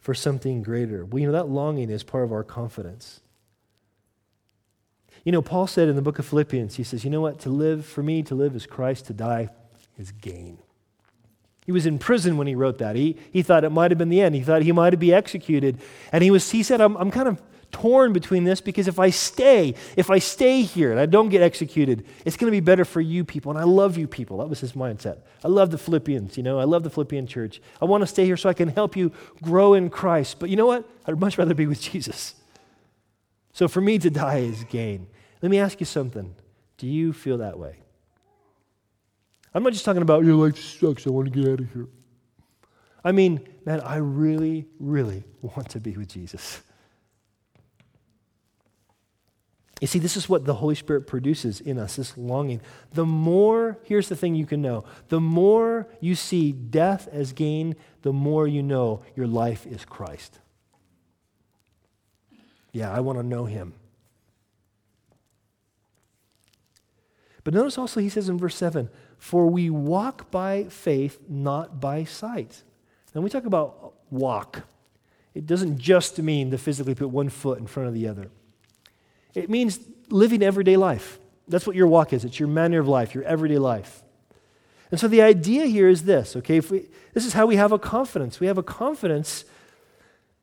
[0.00, 1.04] for something greater.
[1.04, 3.19] We know that longing is part of our confidence.
[5.24, 7.40] You know, Paul said in the book of Philippians, he says, You know what?
[7.40, 9.50] To live, for me, to live is Christ, to die
[9.98, 10.58] is gain.
[11.66, 12.96] He was in prison when he wrote that.
[12.96, 14.34] He, he thought it might have been the end.
[14.34, 15.78] He thought he might have be executed.
[16.10, 19.10] And he, was, he said, I'm, I'm kind of torn between this because if I
[19.10, 22.84] stay, if I stay here and I don't get executed, it's going to be better
[22.84, 23.50] for you people.
[23.50, 24.38] And I love you people.
[24.38, 25.18] That was his mindset.
[25.44, 27.60] I love the Philippians, you know, I love the Philippian church.
[27.80, 30.38] I want to stay here so I can help you grow in Christ.
[30.40, 30.88] But you know what?
[31.06, 32.34] I'd much rather be with Jesus.
[33.52, 35.06] So for me to die is gain.
[35.42, 36.34] Let me ask you something.
[36.78, 37.76] Do you feel that way?
[39.52, 41.88] I'm not just talking about, your life sucks, I want to get out of here.
[43.02, 46.62] I mean, man, I really, really want to be with Jesus.
[49.80, 52.60] You see, this is what the Holy Spirit produces in us this longing.
[52.92, 57.76] The more, here's the thing you can know the more you see death as gain,
[58.02, 60.38] the more you know your life is Christ.
[62.72, 63.74] Yeah, I want to know Him.
[67.44, 72.04] But notice also, he says in verse 7 for we walk by faith, not by
[72.04, 72.62] sight.
[73.14, 74.62] And we talk about walk.
[75.34, 78.30] It doesn't just mean to physically put one foot in front of the other.
[79.34, 79.78] It means
[80.08, 81.18] living everyday life.
[81.46, 82.24] That's what your walk is.
[82.24, 84.02] It's your manner of life, your everyday life.
[84.90, 86.56] And so the idea here is this, okay?
[86.56, 88.40] If we, this is how we have a confidence.
[88.40, 89.44] We have a confidence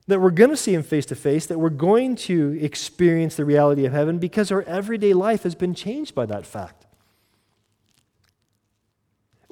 [0.08, 3.46] that we're going to see him face to face, that we're going to experience the
[3.46, 6.88] reality of heaven because our everyday life has been changed by that fact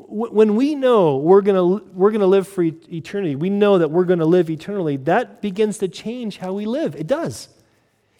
[0.07, 4.03] when we know we're going we're going to live for eternity, we know that we're
[4.05, 6.95] going to live eternally, that begins to change how we live.
[6.95, 7.49] It does.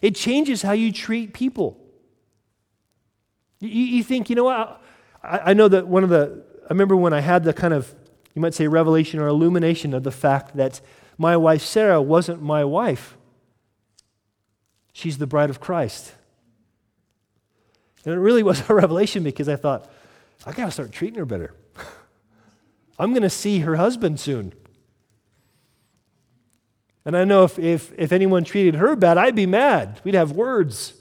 [0.02, 1.78] It changes how you treat people.
[3.60, 4.82] You, you think, you know what?
[5.22, 7.94] I, I know that one of the, I remember when I had the kind of,
[8.34, 10.80] you might say, revelation or illumination of the fact that
[11.18, 13.16] my wife Sarah wasn't my wife.
[14.92, 16.14] She's the bride of Christ.
[18.04, 19.90] And it really was a revelation because I thought,
[20.46, 21.54] I got to start treating her better.
[22.98, 24.54] I'm going to see her husband soon.
[27.04, 30.00] And I know if, if, if anyone treated her bad, I'd be mad.
[30.02, 30.92] We'd have words.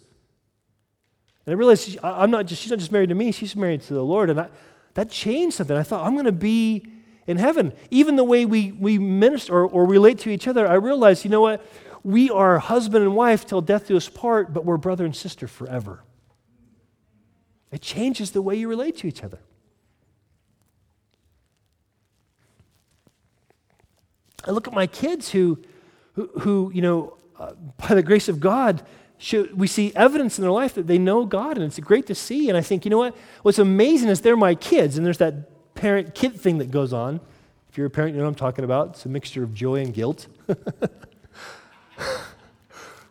[1.45, 3.82] And I realized she, I'm not just, she's not just married to me, she's married
[3.84, 4.30] to the Lord.
[4.30, 4.49] And I,
[4.93, 5.75] that changed something.
[5.75, 6.86] I thought, I'm going to be
[7.28, 7.74] in heaven.
[7.90, 11.32] Even the way we, we minister or, or relate to each other, I realized, you
[11.32, 11.66] know what?
[12.04, 15.48] We are husband and wife till death do us part, but we're brother and sister
[15.48, 16.04] forever.
[17.72, 19.40] It changes the way you relate to each other.
[24.48, 25.60] I look at my kids who,
[26.14, 28.84] who, who you know, uh, by the grace of God,
[29.18, 32.16] should, we see evidence in their life that they know God, and it's great to
[32.16, 32.50] see.
[32.50, 33.16] And I think, you know what?
[33.42, 37.20] What's amazing is they're my kids, and there's that parent kid thing that goes on.
[37.70, 38.92] If you're a parent, you know what I'm talking about.
[38.92, 40.28] It's a mixture of joy and guilt.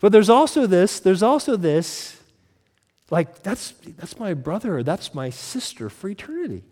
[0.00, 2.20] but there's also this, there's also this,
[3.10, 6.64] like, that's, that's my brother, or that's my sister for eternity.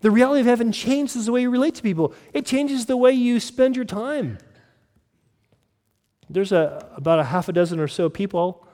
[0.00, 3.12] The reality of heaven changes the way you relate to people, it changes the way
[3.12, 4.38] you spend your time.
[6.30, 8.66] There's a, about a half a dozen or so people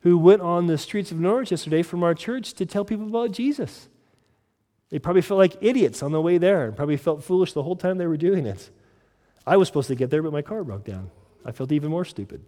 [0.00, 3.32] who went on the streets of Norwich yesterday from our church to tell people about
[3.32, 3.88] Jesus.
[4.94, 7.74] They probably felt like idiots on the way there and probably felt foolish the whole
[7.74, 8.70] time they were doing it.
[9.44, 11.10] I was supposed to get there, but my car broke down.
[11.44, 12.44] I felt even more stupid.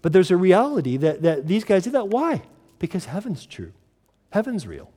[0.00, 2.08] But there's a reality that, that these guys did that.
[2.08, 2.40] Why?
[2.78, 3.74] Because heaven's true,
[4.30, 4.90] heaven's real.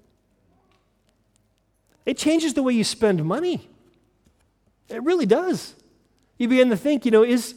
[2.06, 3.68] It changes the way you spend money.
[4.88, 5.76] It really does.
[6.38, 7.56] You begin to think, you know, is,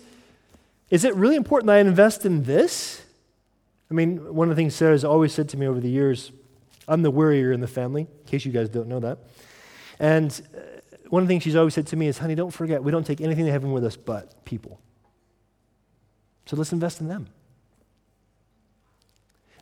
[0.90, 3.04] is it really important that I invest in this?
[3.88, 6.32] I mean, one of the things Sarah's always said to me over the years,
[6.90, 9.18] I'm the worrier in the family, in case you guys don't know that.
[10.00, 10.60] And uh,
[11.08, 13.06] one of the things she's always said to me is, honey, don't forget, we don't
[13.06, 14.80] take anything to heaven with us but people.
[16.46, 17.28] So let's invest in them.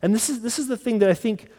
[0.01, 1.49] And this is, this is the thing that I think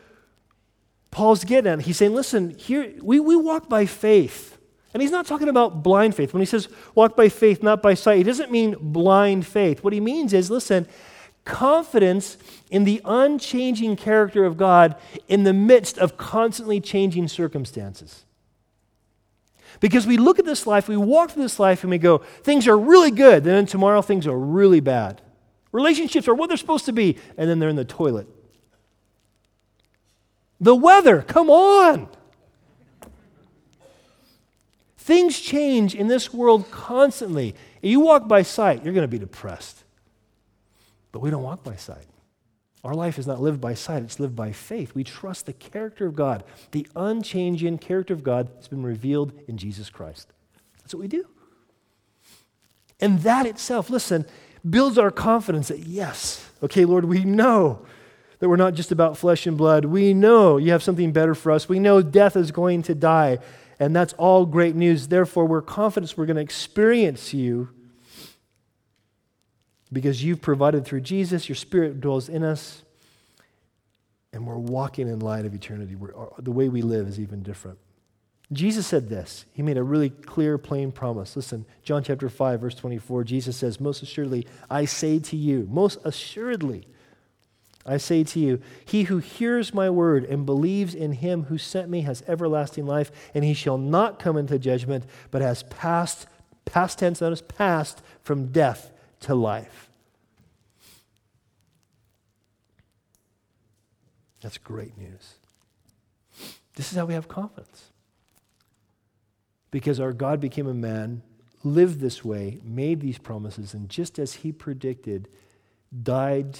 [1.10, 1.82] Paul's getting at.
[1.82, 4.58] He's saying, listen, here we, we walk by faith.
[4.92, 6.32] And he's not talking about blind faith.
[6.32, 9.84] When he says walk by faith, not by sight, he doesn't mean blind faith.
[9.84, 10.88] What he means is, listen,
[11.44, 12.36] confidence
[12.70, 14.94] in the unchanging character of God
[15.28, 18.24] in the midst of constantly changing circumstances.
[19.80, 22.66] Because we look at this life, we walk through this life, and we go, things
[22.66, 25.22] are really good, and then tomorrow things are really bad.
[25.72, 28.26] Relationships are what they're supposed to be, and then they're in the toilet.
[30.60, 32.08] The weather, come on.
[34.98, 37.54] Things change in this world constantly.
[37.80, 39.84] If you walk by sight, you're going to be depressed.
[41.12, 42.06] But we don't walk by sight.
[42.82, 44.94] Our life is not lived by sight, it's lived by faith.
[44.94, 46.44] We trust the character of God.
[46.70, 50.32] The unchanging character of God that's been revealed in Jesus Christ.
[50.78, 51.26] That's what we do.
[53.00, 54.26] And that itself, listen,
[54.68, 57.84] builds our confidence that, yes, okay, Lord, we know
[58.38, 59.84] that we're not just about flesh and blood.
[59.84, 61.68] We know you have something better for us.
[61.68, 63.38] We know death is going to die,
[63.78, 65.08] and that's all great news.
[65.08, 67.68] Therefore, we're confident we're going to experience you
[69.92, 72.82] because you've provided through Jesus, your spirit dwells in us,
[74.32, 75.96] and we're walking in light of eternity.
[75.96, 77.78] We're, the way we live is even different.
[78.52, 79.44] Jesus said this.
[79.52, 81.36] He made a really clear, plain promise.
[81.36, 85.98] Listen, John chapter 5, verse 24, Jesus says, Most assuredly, I say to you, most
[86.04, 86.86] assuredly,
[87.86, 91.88] I say to you, he who hears my word and believes in him who sent
[91.88, 96.26] me has everlasting life, and he shall not come into judgment, but has passed,
[96.64, 99.88] past tense, notice, passed from death to life.
[104.40, 105.34] That's great news.
[106.74, 107.90] This is how we have confidence.
[109.70, 111.22] Because our God became a man,
[111.62, 115.28] lived this way, made these promises, and just as he predicted,
[116.02, 116.58] died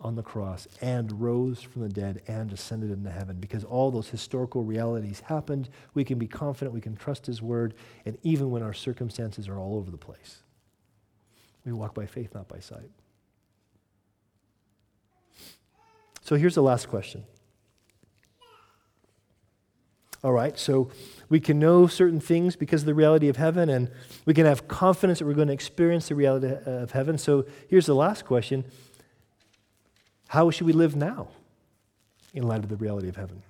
[0.00, 3.38] on the cross and rose from the dead and ascended into heaven.
[3.40, 7.74] Because all those historical realities happened, we can be confident, we can trust His word,
[8.04, 10.42] and even when our circumstances are all over the place,
[11.64, 12.90] we walk by faith, not by sight.
[16.22, 17.24] So here's the last question.
[20.22, 20.90] All right, so
[21.28, 23.90] we can know certain things because of the reality of heaven, and
[24.24, 27.18] we can have confidence that we're going to experience the reality of heaven.
[27.18, 28.64] So here's the last question
[30.28, 31.28] how should we live now
[32.32, 33.42] in light of the reality of heaven?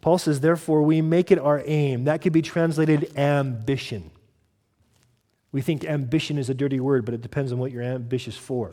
[0.00, 2.04] Paul says, therefore, we make it our aim.
[2.04, 4.10] That could be translated ambition.
[5.54, 8.72] We think ambition is a dirty word, but it depends on what you're ambitious for.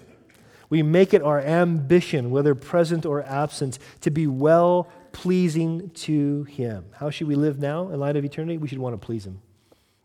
[0.68, 6.86] We make it our ambition, whether present or absent, to be well pleasing to Him.
[6.94, 8.58] How should we live now in light of eternity?
[8.58, 9.42] We should want to please Him.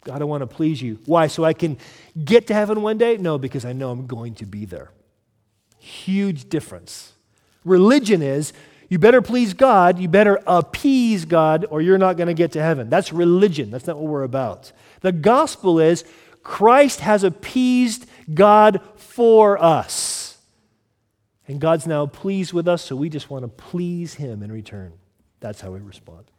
[0.05, 0.99] God, I want to please you.
[1.07, 1.29] Why?
[1.29, 1.79] So I can
[2.23, 3.17] get to heaven one day?
[3.17, 4.91] No, because I know I'm going to be there.
[5.79, 7.15] Huge difference.
[7.65, 8.53] Religion is
[8.91, 12.63] you better please God, you better appease God, or you're not going to get to
[12.63, 12.91] heaven.
[12.91, 13.71] That's religion.
[13.71, 14.73] That's not what we're about.
[15.01, 16.05] The gospel is
[16.47, 20.39] Christ has appeased God for us.
[21.49, 24.93] And God's now pleased with us, so we just want to please Him in return.
[25.41, 26.31] That's how we respond.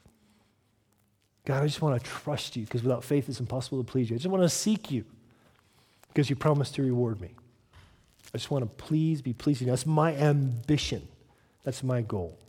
[1.44, 4.16] God, I just want to trust you because without faith it's impossible to please you.
[4.16, 5.04] I just want to seek you
[6.08, 7.32] because you promised to reward me.
[8.34, 9.68] I just want to please, be pleasing.
[9.68, 11.06] That's my ambition.
[11.64, 12.40] That's my goal.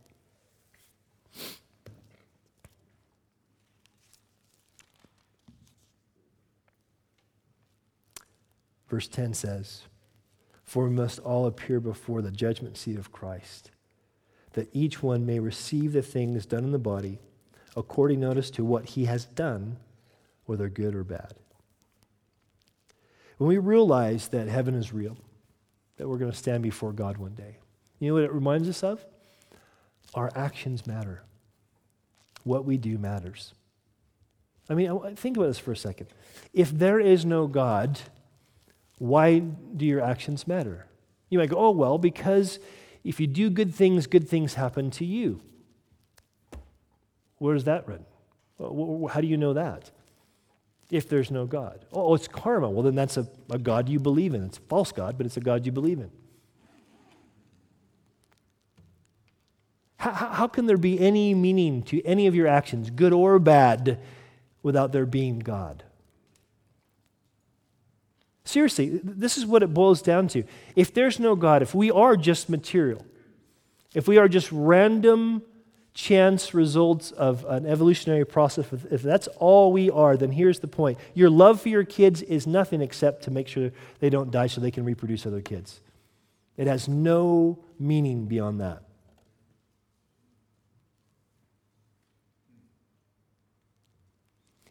[8.89, 9.83] Verse 10 says,
[10.65, 13.71] For we must all appear before the judgment seat of Christ,
[14.53, 17.19] that each one may receive the things done in the body
[17.79, 19.77] according, notice, to what he has done,
[20.47, 21.35] whether good or bad.
[23.39, 25.17] When we realize that heaven is real,
[25.97, 27.59] that we're going to stand before God one day,
[28.01, 29.05] you know what it reminds us of?
[30.15, 31.23] Our actions matter.
[32.43, 33.55] What we do matters.
[34.69, 36.09] I mean, think about this for a second.
[36.53, 38.01] If there is no God,
[38.99, 40.87] why do your actions matter?
[41.31, 42.59] You might go, oh, well, because
[43.05, 45.41] if you do good things, good things happen to you.
[47.39, 48.07] Where is that written?
[48.59, 49.91] How do you know that?
[50.91, 51.85] If there's no God.
[51.93, 52.69] Oh, oh, it's karma.
[52.69, 54.45] Well, then that's a, a God you believe in.
[54.45, 56.11] It's a false God, but it's a God you believe in.
[59.99, 63.99] How, how can there be any meaning to any of your actions, good or bad,
[64.63, 65.85] without there being God?
[68.49, 70.43] Seriously, this is what it boils down to.
[70.75, 73.05] If there's no God, if we are just material,
[73.93, 75.43] if we are just random
[75.93, 80.97] chance results of an evolutionary process, if that's all we are, then here's the point.
[81.13, 83.71] Your love for your kids is nothing except to make sure
[84.01, 85.83] they don't die so they can reproduce other kids.
[86.57, 88.83] It has no meaning beyond that.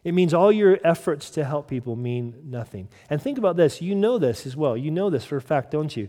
[0.08, 2.88] It means all your efforts to help people mean nothing.
[3.10, 3.82] And think about this.
[3.82, 4.74] You know this as well.
[4.74, 6.08] You know this for a fact, don't you?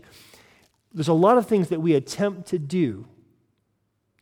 [0.94, 3.06] There's a lot of things that we attempt to do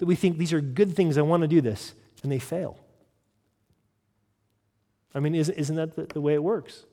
[0.01, 2.81] that we think these are good things, I want to do this, and they fail.
[5.15, 6.85] I mean, isn't, that the, way it works?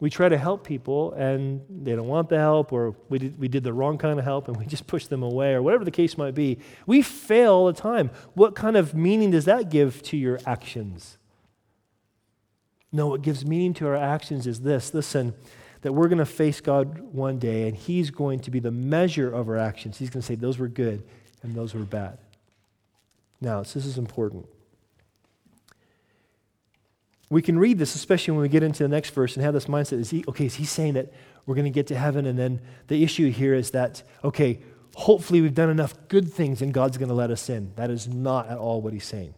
[0.00, 3.46] We try to help people and they don't want the help, or we did, we
[3.46, 5.92] did the wrong kind of help and we just push them away, or whatever the
[5.92, 6.58] case might be.
[6.88, 8.10] We fail all the time.
[8.34, 11.16] What kind of meaning does that give to your actions?
[12.92, 15.34] No, what gives meaning to our actions is this listen,
[15.82, 19.32] that we're going to face God one day, and He's going to be the measure
[19.32, 19.98] of our actions.
[19.98, 21.02] He's going to say, those were good
[21.42, 22.18] and those were bad.
[23.40, 24.46] Now, this is important.
[27.30, 29.66] We can read this, especially when we get into the next verse, and have this
[29.66, 31.12] mindset is he, okay, is he saying that
[31.46, 32.26] we're going to get to heaven?
[32.26, 34.58] And then the issue here is that, okay,
[34.96, 37.72] hopefully we've done enough good things and God's going to let us in.
[37.76, 39.34] That is not at all what he's saying.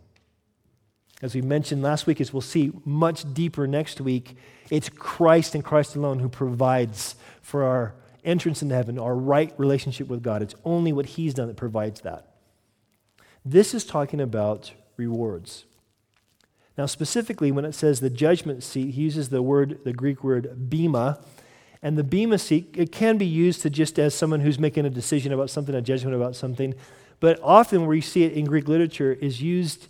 [1.23, 4.37] As we mentioned last week, as we'll see much deeper next week,
[4.71, 7.95] it's Christ and Christ alone who provides for our
[8.25, 10.43] entrance into heaven, our right relationship with God.
[10.43, 12.27] It's only what He's done that provides that.
[13.45, 15.65] This is talking about rewards.
[16.77, 20.71] Now, specifically, when it says the judgment seat, he uses the word, the Greek word
[20.71, 21.21] bema.
[21.83, 24.91] And the bema seat, it can be used to just as someone who's making a
[24.91, 26.75] decision about something, a judgment about something.
[27.21, 29.89] But often, where you see it in Greek literature, is used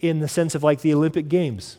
[0.00, 1.78] in the sense of like the Olympic Games.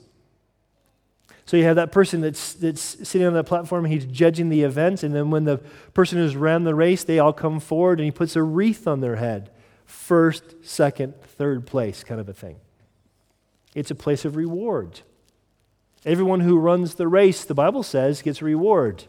[1.45, 5.03] So you have that person that's, that's sitting on that platform he's judging the events.
[5.03, 5.57] And then when the
[5.93, 9.01] person who's ran the race, they all come forward and he puts a wreath on
[9.01, 9.51] their head.
[9.85, 12.57] First, second, third place kind of a thing.
[13.75, 15.01] It's a place of reward.
[16.03, 19.03] Everyone who runs the race, the Bible says, gets a reward.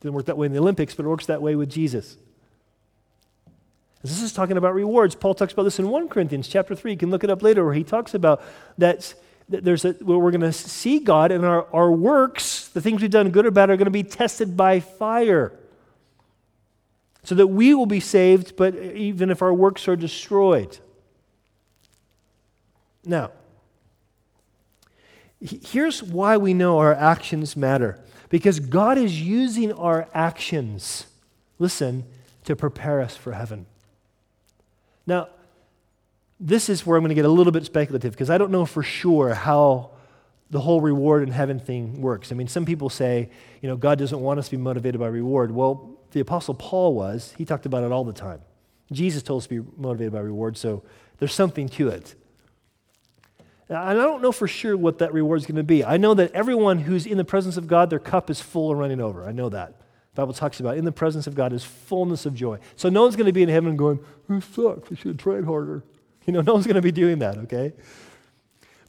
[0.00, 2.16] Didn't work that way in the Olympics, but it works that way with Jesus.
[4.04, 5.14] This is talking about rewards.
[5.14, 6.90] Paul talks about this in 1 Corinthians chapter 3.
[6.90, 8.42] You can look it up later where he talks about
[8.76, 9.14] that,
[9.48, 13.10] there's a, where we're going to see God and our, our works, the things we've
[13.10, 15.58] done, good or bad, are going to be tested by fire.
[17.22, 20.76] So that we will be saved, but even if our works are destroyed.
[23.06, 23.30] Now,
[25.40, 28.04] here's why we know our actions matter.
[28.28, 31.06] Because God is using our actions,
[31.58, 32.04] listen,
[32.44, 33.64] to prepare us for heaven.
[35.06, 35.28] Now,
[36.40, 38.66] this is where I'm going to get a little bit speculative because I don't know
[38.66, 39.90] for sure how
[40.50, 42.30] the whole reward in heaven thing works.
[42.30, 43.30] I mean, some people say,
[43.60, 45.50] you know, God doesn't want us to be motivated by reward.
[45.50, 47.34] Well, the Apostle Paul was.
[47.36, 48.40] He talked about it all the time.
[48.92, 50.82] Jesus told us to be motivated by reward, so
[51.18, 52.14] there's something to it.
[53.68, 55.84] And I don't know for sure what that reward is going to be.
[55.84, 58.78] I know that everyone who's in the presence of God, their cup is full and
[58.78, 59.26] running over.
[59.26, 59.80] I know that.
[60.14, 62.58] The Bible talks about in the presence of God is fullness of joy.
[62.76, 63.98] So no one's going to be in heaven going,
[64.28, 64.92] "Who sucks?
[64.92, 65.82] I should have tried harder."
[66.24, 67.38] You know, no one's going to be doing that.
[67.38, 67.72] Okay.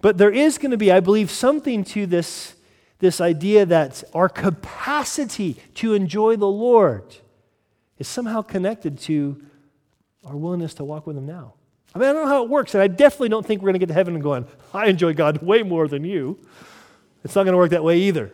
[0.02, 2.56] But there is going to be, I believe, something to this
[3.00, 7.18] this idea that our capacity to enjoy the Lord
[7.98, 9.44] is somehow connected to
[10.24, 11.56] our willingness to walk with Him now.
[11.94, 13.74] I mean, I don't know how it works, and I definitely don't think we're going
[13.76, 16.40] to get to heaven and going, I enjoy God way more than you.
[17.24, 18.32] It's not going to work that way either.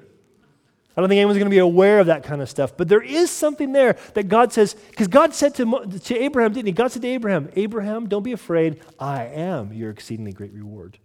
[0.95, 2.75] I don't think anyone's going to be aware of that kind of stuff.
[2.75, 6.67] But there is something there that God says, because God said to, to Abraham, didn't
[6.67, 6.73] he?
[6.73, 8.81] God said to Abraham, Abraham, don't be afraid.
[8.99, 10.97] I am your exceedingly great reward.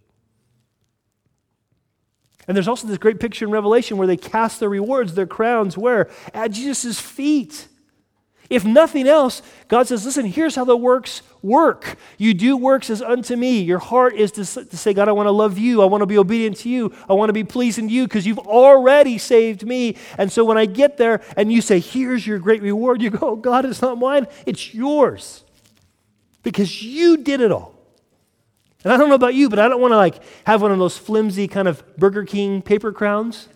[2.47, 5.77] And there's also this great picture in Revelation where they cast their rewards, their crowns,
[5.77, 6.09] where?
[6.33, 7.67] At Jesus' feet.
[8.49, 11.97] If nothing else, God says, listen, here's how the works work.
[12.17, 13.61] You do works as unto me.
[13.61, 15.81] Your heart is to, to say, God, I want to love you.
[15.81, 16.93] I want to be obedient to you.
[17.09, 19.97] I want to be pleasing to you because you've already saved me.
[20.17, 23.19] And so when I get there and you say, here's your great reward, you go,
[23.21, 25.43] oh, God, it's not mine, it's yours
[26.43, 27.75] because you did it all.
[28.83, 30.79] And I don't know about you, but I don't want to like have one of
[30.79, 33.49] those flimsy kind of Burger King paper crowns.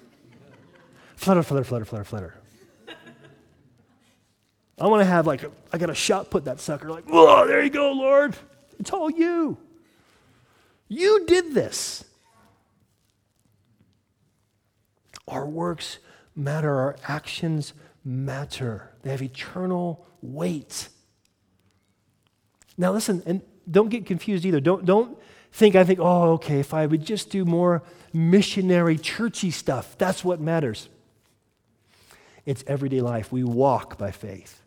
[1.15, 2.40] Flutter, flutter, flutter, flutter, flutter.
[4.81, 7.45] I want to have like, a, I got a shot put that sucker, like, oh,
[7.45, 8.35] there you go, Lord.
[8.79, 9.57] It's all you.
[10.87, 12.03] You did this.
[15.27, 15.99] Our works
[16.35, 17.73] matter, our actions
[18.03, 20.89] matter, they have eternal weight.
[22.75, 24.59] Now, listen, and don't get confused either.
[24.59, 25.15] Don't, don't
[25.51, 30.25] think, I think, oh, okay, if I would just do more missionary, churchy stuff, that's
[30.25, 30.89] what matters.
[32.47, 33.31] It's everyday life.
[33.31, 34.60] We walk by faith.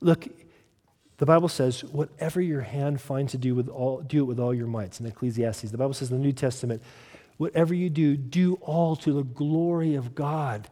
[0.00, 0.28] Look,
[1.18, 4.52] the Bible says, whatever your hand finds to do, with all, do it with all
[4.52, 5.70] your mights in Ecclesiastes.
[5.70, 6.82] The Bible says in the New Testament,
[7.38, 10.68] whatever you do, do all to the glory of God.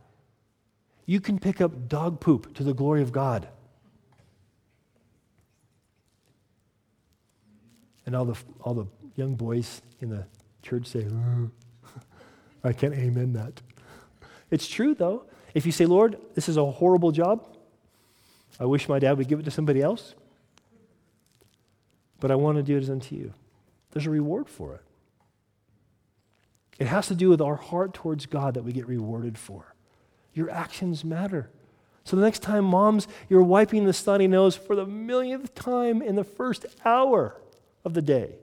[1.06, 3.48] You can pick up dog poop to the glory of God.
[8.06, 10.26] And all the, all the young boys in the
[10.62, 11.06] church say,
[12.64, 13.62] I can't amen that.
[14.50, 15.24] It's true, though.
[15.54, 17.46] If you say, Lord, this is a horrible job,
[18.58, 20.14] I wish my dad would give it to somebody else,
[22.20, 23.32] but I want to do it as unto you.
[23.90, 24.80] There's a reward for it.
[26.78, 29.74] It has to do with our heart towards God that we get rewarded for.
[30.32, 31.50] Your actions matter.
[32.04, 36.16] So the next time, moms, you're wiping the snotty nose for the millionth time in
[36.16, 37.40] the first hour
[37.84, 38.34] of the day,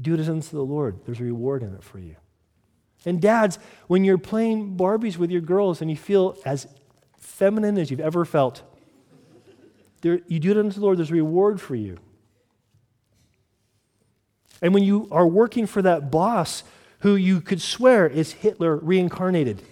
[0.00, 1.00] do it as unto the Lord.
[1.04, 2.16] There's a reward in it for you.
[3.04, 6.66] And dads, when you're playing Barbies with your girls and you feel as
[7.18, 8.62] feminine as you've ever felt,
[10.04, 11.98] there, you do it unto the Lord, there's a reward for you.
[14.60, 16.62] And when you are working for that boss
[16.98, 19.62] who you could swear is Hitler reincarnated,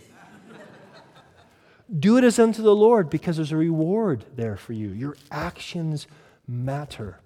[1.98, 4.88] do it as unto the Lord because there's a reward there for you.
[4.88, 6.06] Your actions
[6.48, 7.20] matter.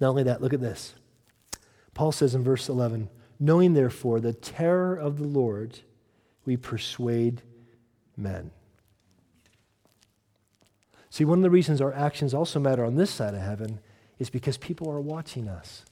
[0.00, 0.94] Not only that, look at this.
[1.94, 3.08] Paul says in verse 11,
[3.40, 5.80] knowing therefore the terror of the Lord,
[6.44, 7.42] we persuade
[8.16, 8.50] men.
[11.10, 13.80] See, one of the reasons our actions also matter on this side of heaven
[14.18, 15.84] is because people are watching us.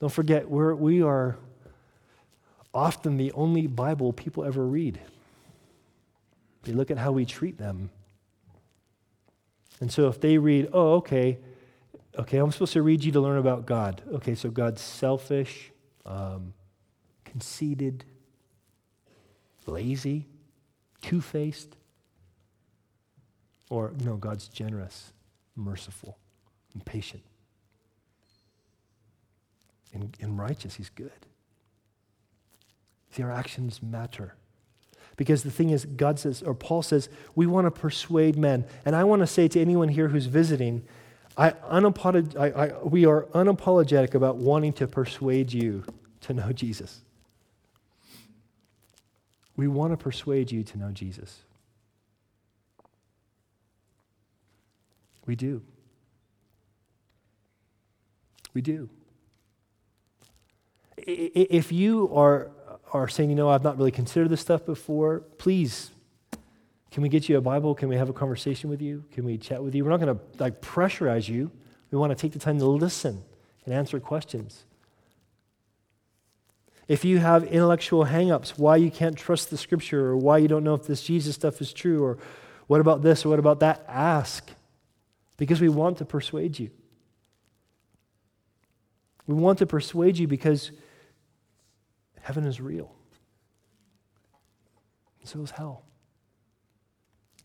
[0.00, 1.36] Don't forget, we're, we are
[2.72, 5.00] often the only Bible people ever read.
[6.64, 7.90] They look at how we treat them.
[9.80, 11.38] And so if they read, oh, okay,
[12.18, 14.02] okay, I'm supposed to read you to learn about God.
[14.14, 15.70] Okay, so God's selfish,
[16.04, 16.52] um,
[17.24, 18.04] conceited,
[19.66, 20.26] lazy,
[21.04, 21.76] two faced.
[23.70, 25.12] Or, no, God's generous,
[25.56, 26.16] merciful,
[26.72, 27.22] and patient.
[29.92, 31.12] And, and righteous, He's good.
[33.12, 34.34] See, our actions matter.
[35.16, 38.64] Because the thing is, God says, or Paul says, we want to persuade men.
[38.84, 40.82] And I want to say to anyone here who's visiting,
[41.36, 45.84] I, unapolog- I, I, we are unapologetic about wanting to persuade you
[46.22, 47.02] to know Jesus.
[49.56, 51.40] We want to persuade you to know Jesus.
[55.26, 55.62] We do.
[58.52, 58.88] We do.
[60.96, 62.50] If you are,
[62.92, 65.90] are saying, you know, I've not really considered this stuff before, please,
[66.90, 67.74] can we get you a Bible?
[67.74, 69.04] Can we have a conversation with you?
[69.12, 69.84] Can we chat with you?
[69.84, 71.50] We're not going to like pressurize you.
[71.90, 73.22] We want to take the time to listen
[73.64, 74.64] and answer questions.
[76.86, 80.64] If you have intellectual hangups, why you can't trust the scripture, or why you don't
[80.64, 82.18] know if this Jesus stuff is true, or
[82.66, 84.50] what about this, or what about that, ask.
[85.36, 86.70] Because we want to persuade you.
[89.26, 90.70] We want to persuade you because
[92.20, 92.92] heaven is real.
[95.20, 95.84] And so is hell.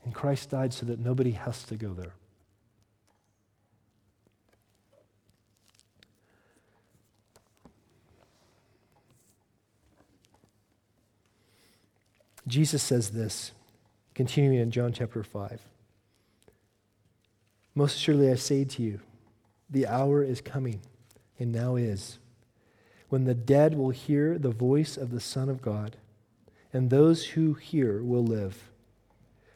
[0.03, 2.13] And Christ died so that nobody has to go there.
[12.49, 13.51] Jesus says this,
[14.15, 15.61] continuing in John chapter 5.
[17.75, 19.01] Most surely I say to you,
[19.69, 20.81] the hour is coming,
[21.37, 22.17] and now is,
[23.09, 25.97] when the dead will hear the voice of the Son of God,
[26.73, 28.71] and those who hear will live.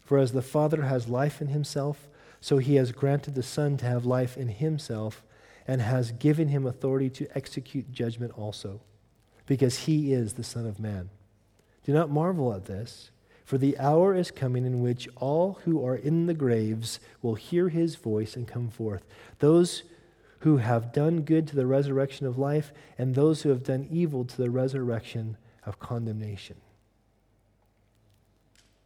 [0.06, 2.08] For as the Father has life in himself,
[2.40, 5.24] so he has granted the Son to have life in himself,
[5.68, 8.82] and has given him authority to execute judgment also,
[9.48, 11.10] because he is the Son of Man.
[11.84, 13.10] Do not marvel at this.
[13.46, 17.70] For the hour is coming in which all who are in the graves will hear
[17.70, 19.04] his voice and come forth.
[19.40, 19.84] Those
[20.40, 24.26] who have done good to the resurrection of life, and those who have done evil
[24.26, 26.58] to the resurrection of condemnation.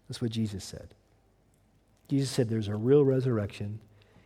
[0.07, 0.89] That's what Jesus said.
[2.09, 3.79] Jesus said there's a real resurrection.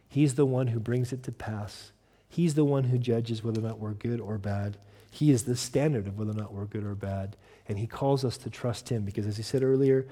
[0.09, 1.91] He's the one who brings it to pass.
[2.27, 4.77] He's the one who judges whether or not we're good or bad.
[5.09, 7.35] He is the standard of whether or not we're good or bad.
[7.71, 10.05] And he calls us to trust him because, as he said earlier,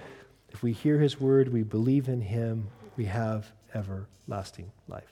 [0.49, 5.11] if we hear his word, we believe in him, we have everlasting life.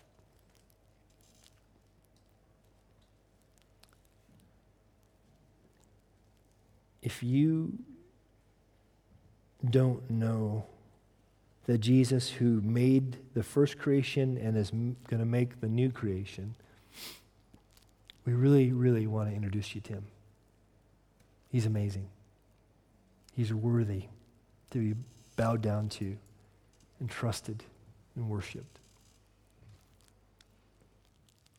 [7.02, 7.74] If you
[9.70, 10.68] don't know
[11.66, 16.56] that Jesus, who made the first creation and is going to make the new creation,
[18.24, 20.06] we really, really want to introduce you to him.
[21.52, 22.08] He's amazing.
[23.38, 24.06] He's worthy
[24.72, 25.00] to be
[25.36, 26.18] bowed down to
[27.00, 27.64] and trusted
[28.16, 28.80] and worshiped.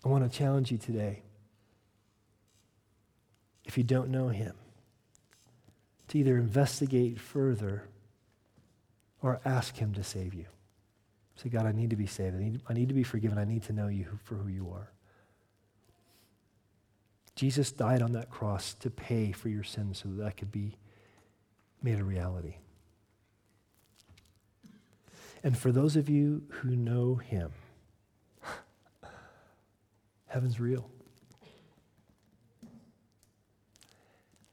[0.05, 1.22] I want to challenge you today,
[3.64, 4.57] if you don't know him,
[6.09, 7.85] to either investigate further
[9.22, 10.47] or ask him to save you.
[11.37, 12.35] Say, God, I need to be saved.
[12.35, 13.39] I need, I need to be forgiven.
[13.39, 14.91] I need to know you for who you are.
[17.37, 20.74] Jesus died on that cross to pay for your sins so that that could be
[21.83, 22.57] made a reality.
[25.43, 27.53] And for those of you who know him,
[30.26, 30.91] heaven's real.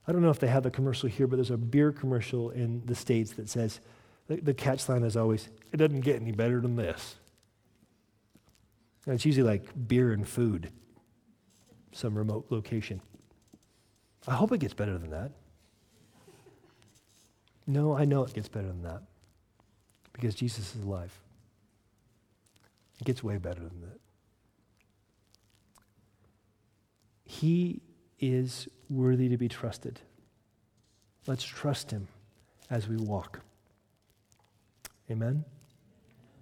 [0.08, 2.82] I don't know if they have the commercial here, but there's a beer commercial in
[2.86, 3.80] the States that says,
[4.28, 7.16] the, the catch line is always, it doesn't get any better than this.
[9.04, 10.70] And it's usually like beer and food,
[11.92, 13.00] some remote location.
[14.28, 15.32] I hope it gets better than that.
[17.66, 19.02] No, I know it gets better than that
[20.12, 21.12] because Jesus is alive.
[23.00, 24.00] It gets way better than that.
[27.24, 27.82] He
[28.20, 30.00] is worthy to be trusted.
[31.26, 32.08] Let's trust him
[32.70, 33.40] as we walk.
[35.10, 35.44] Amen.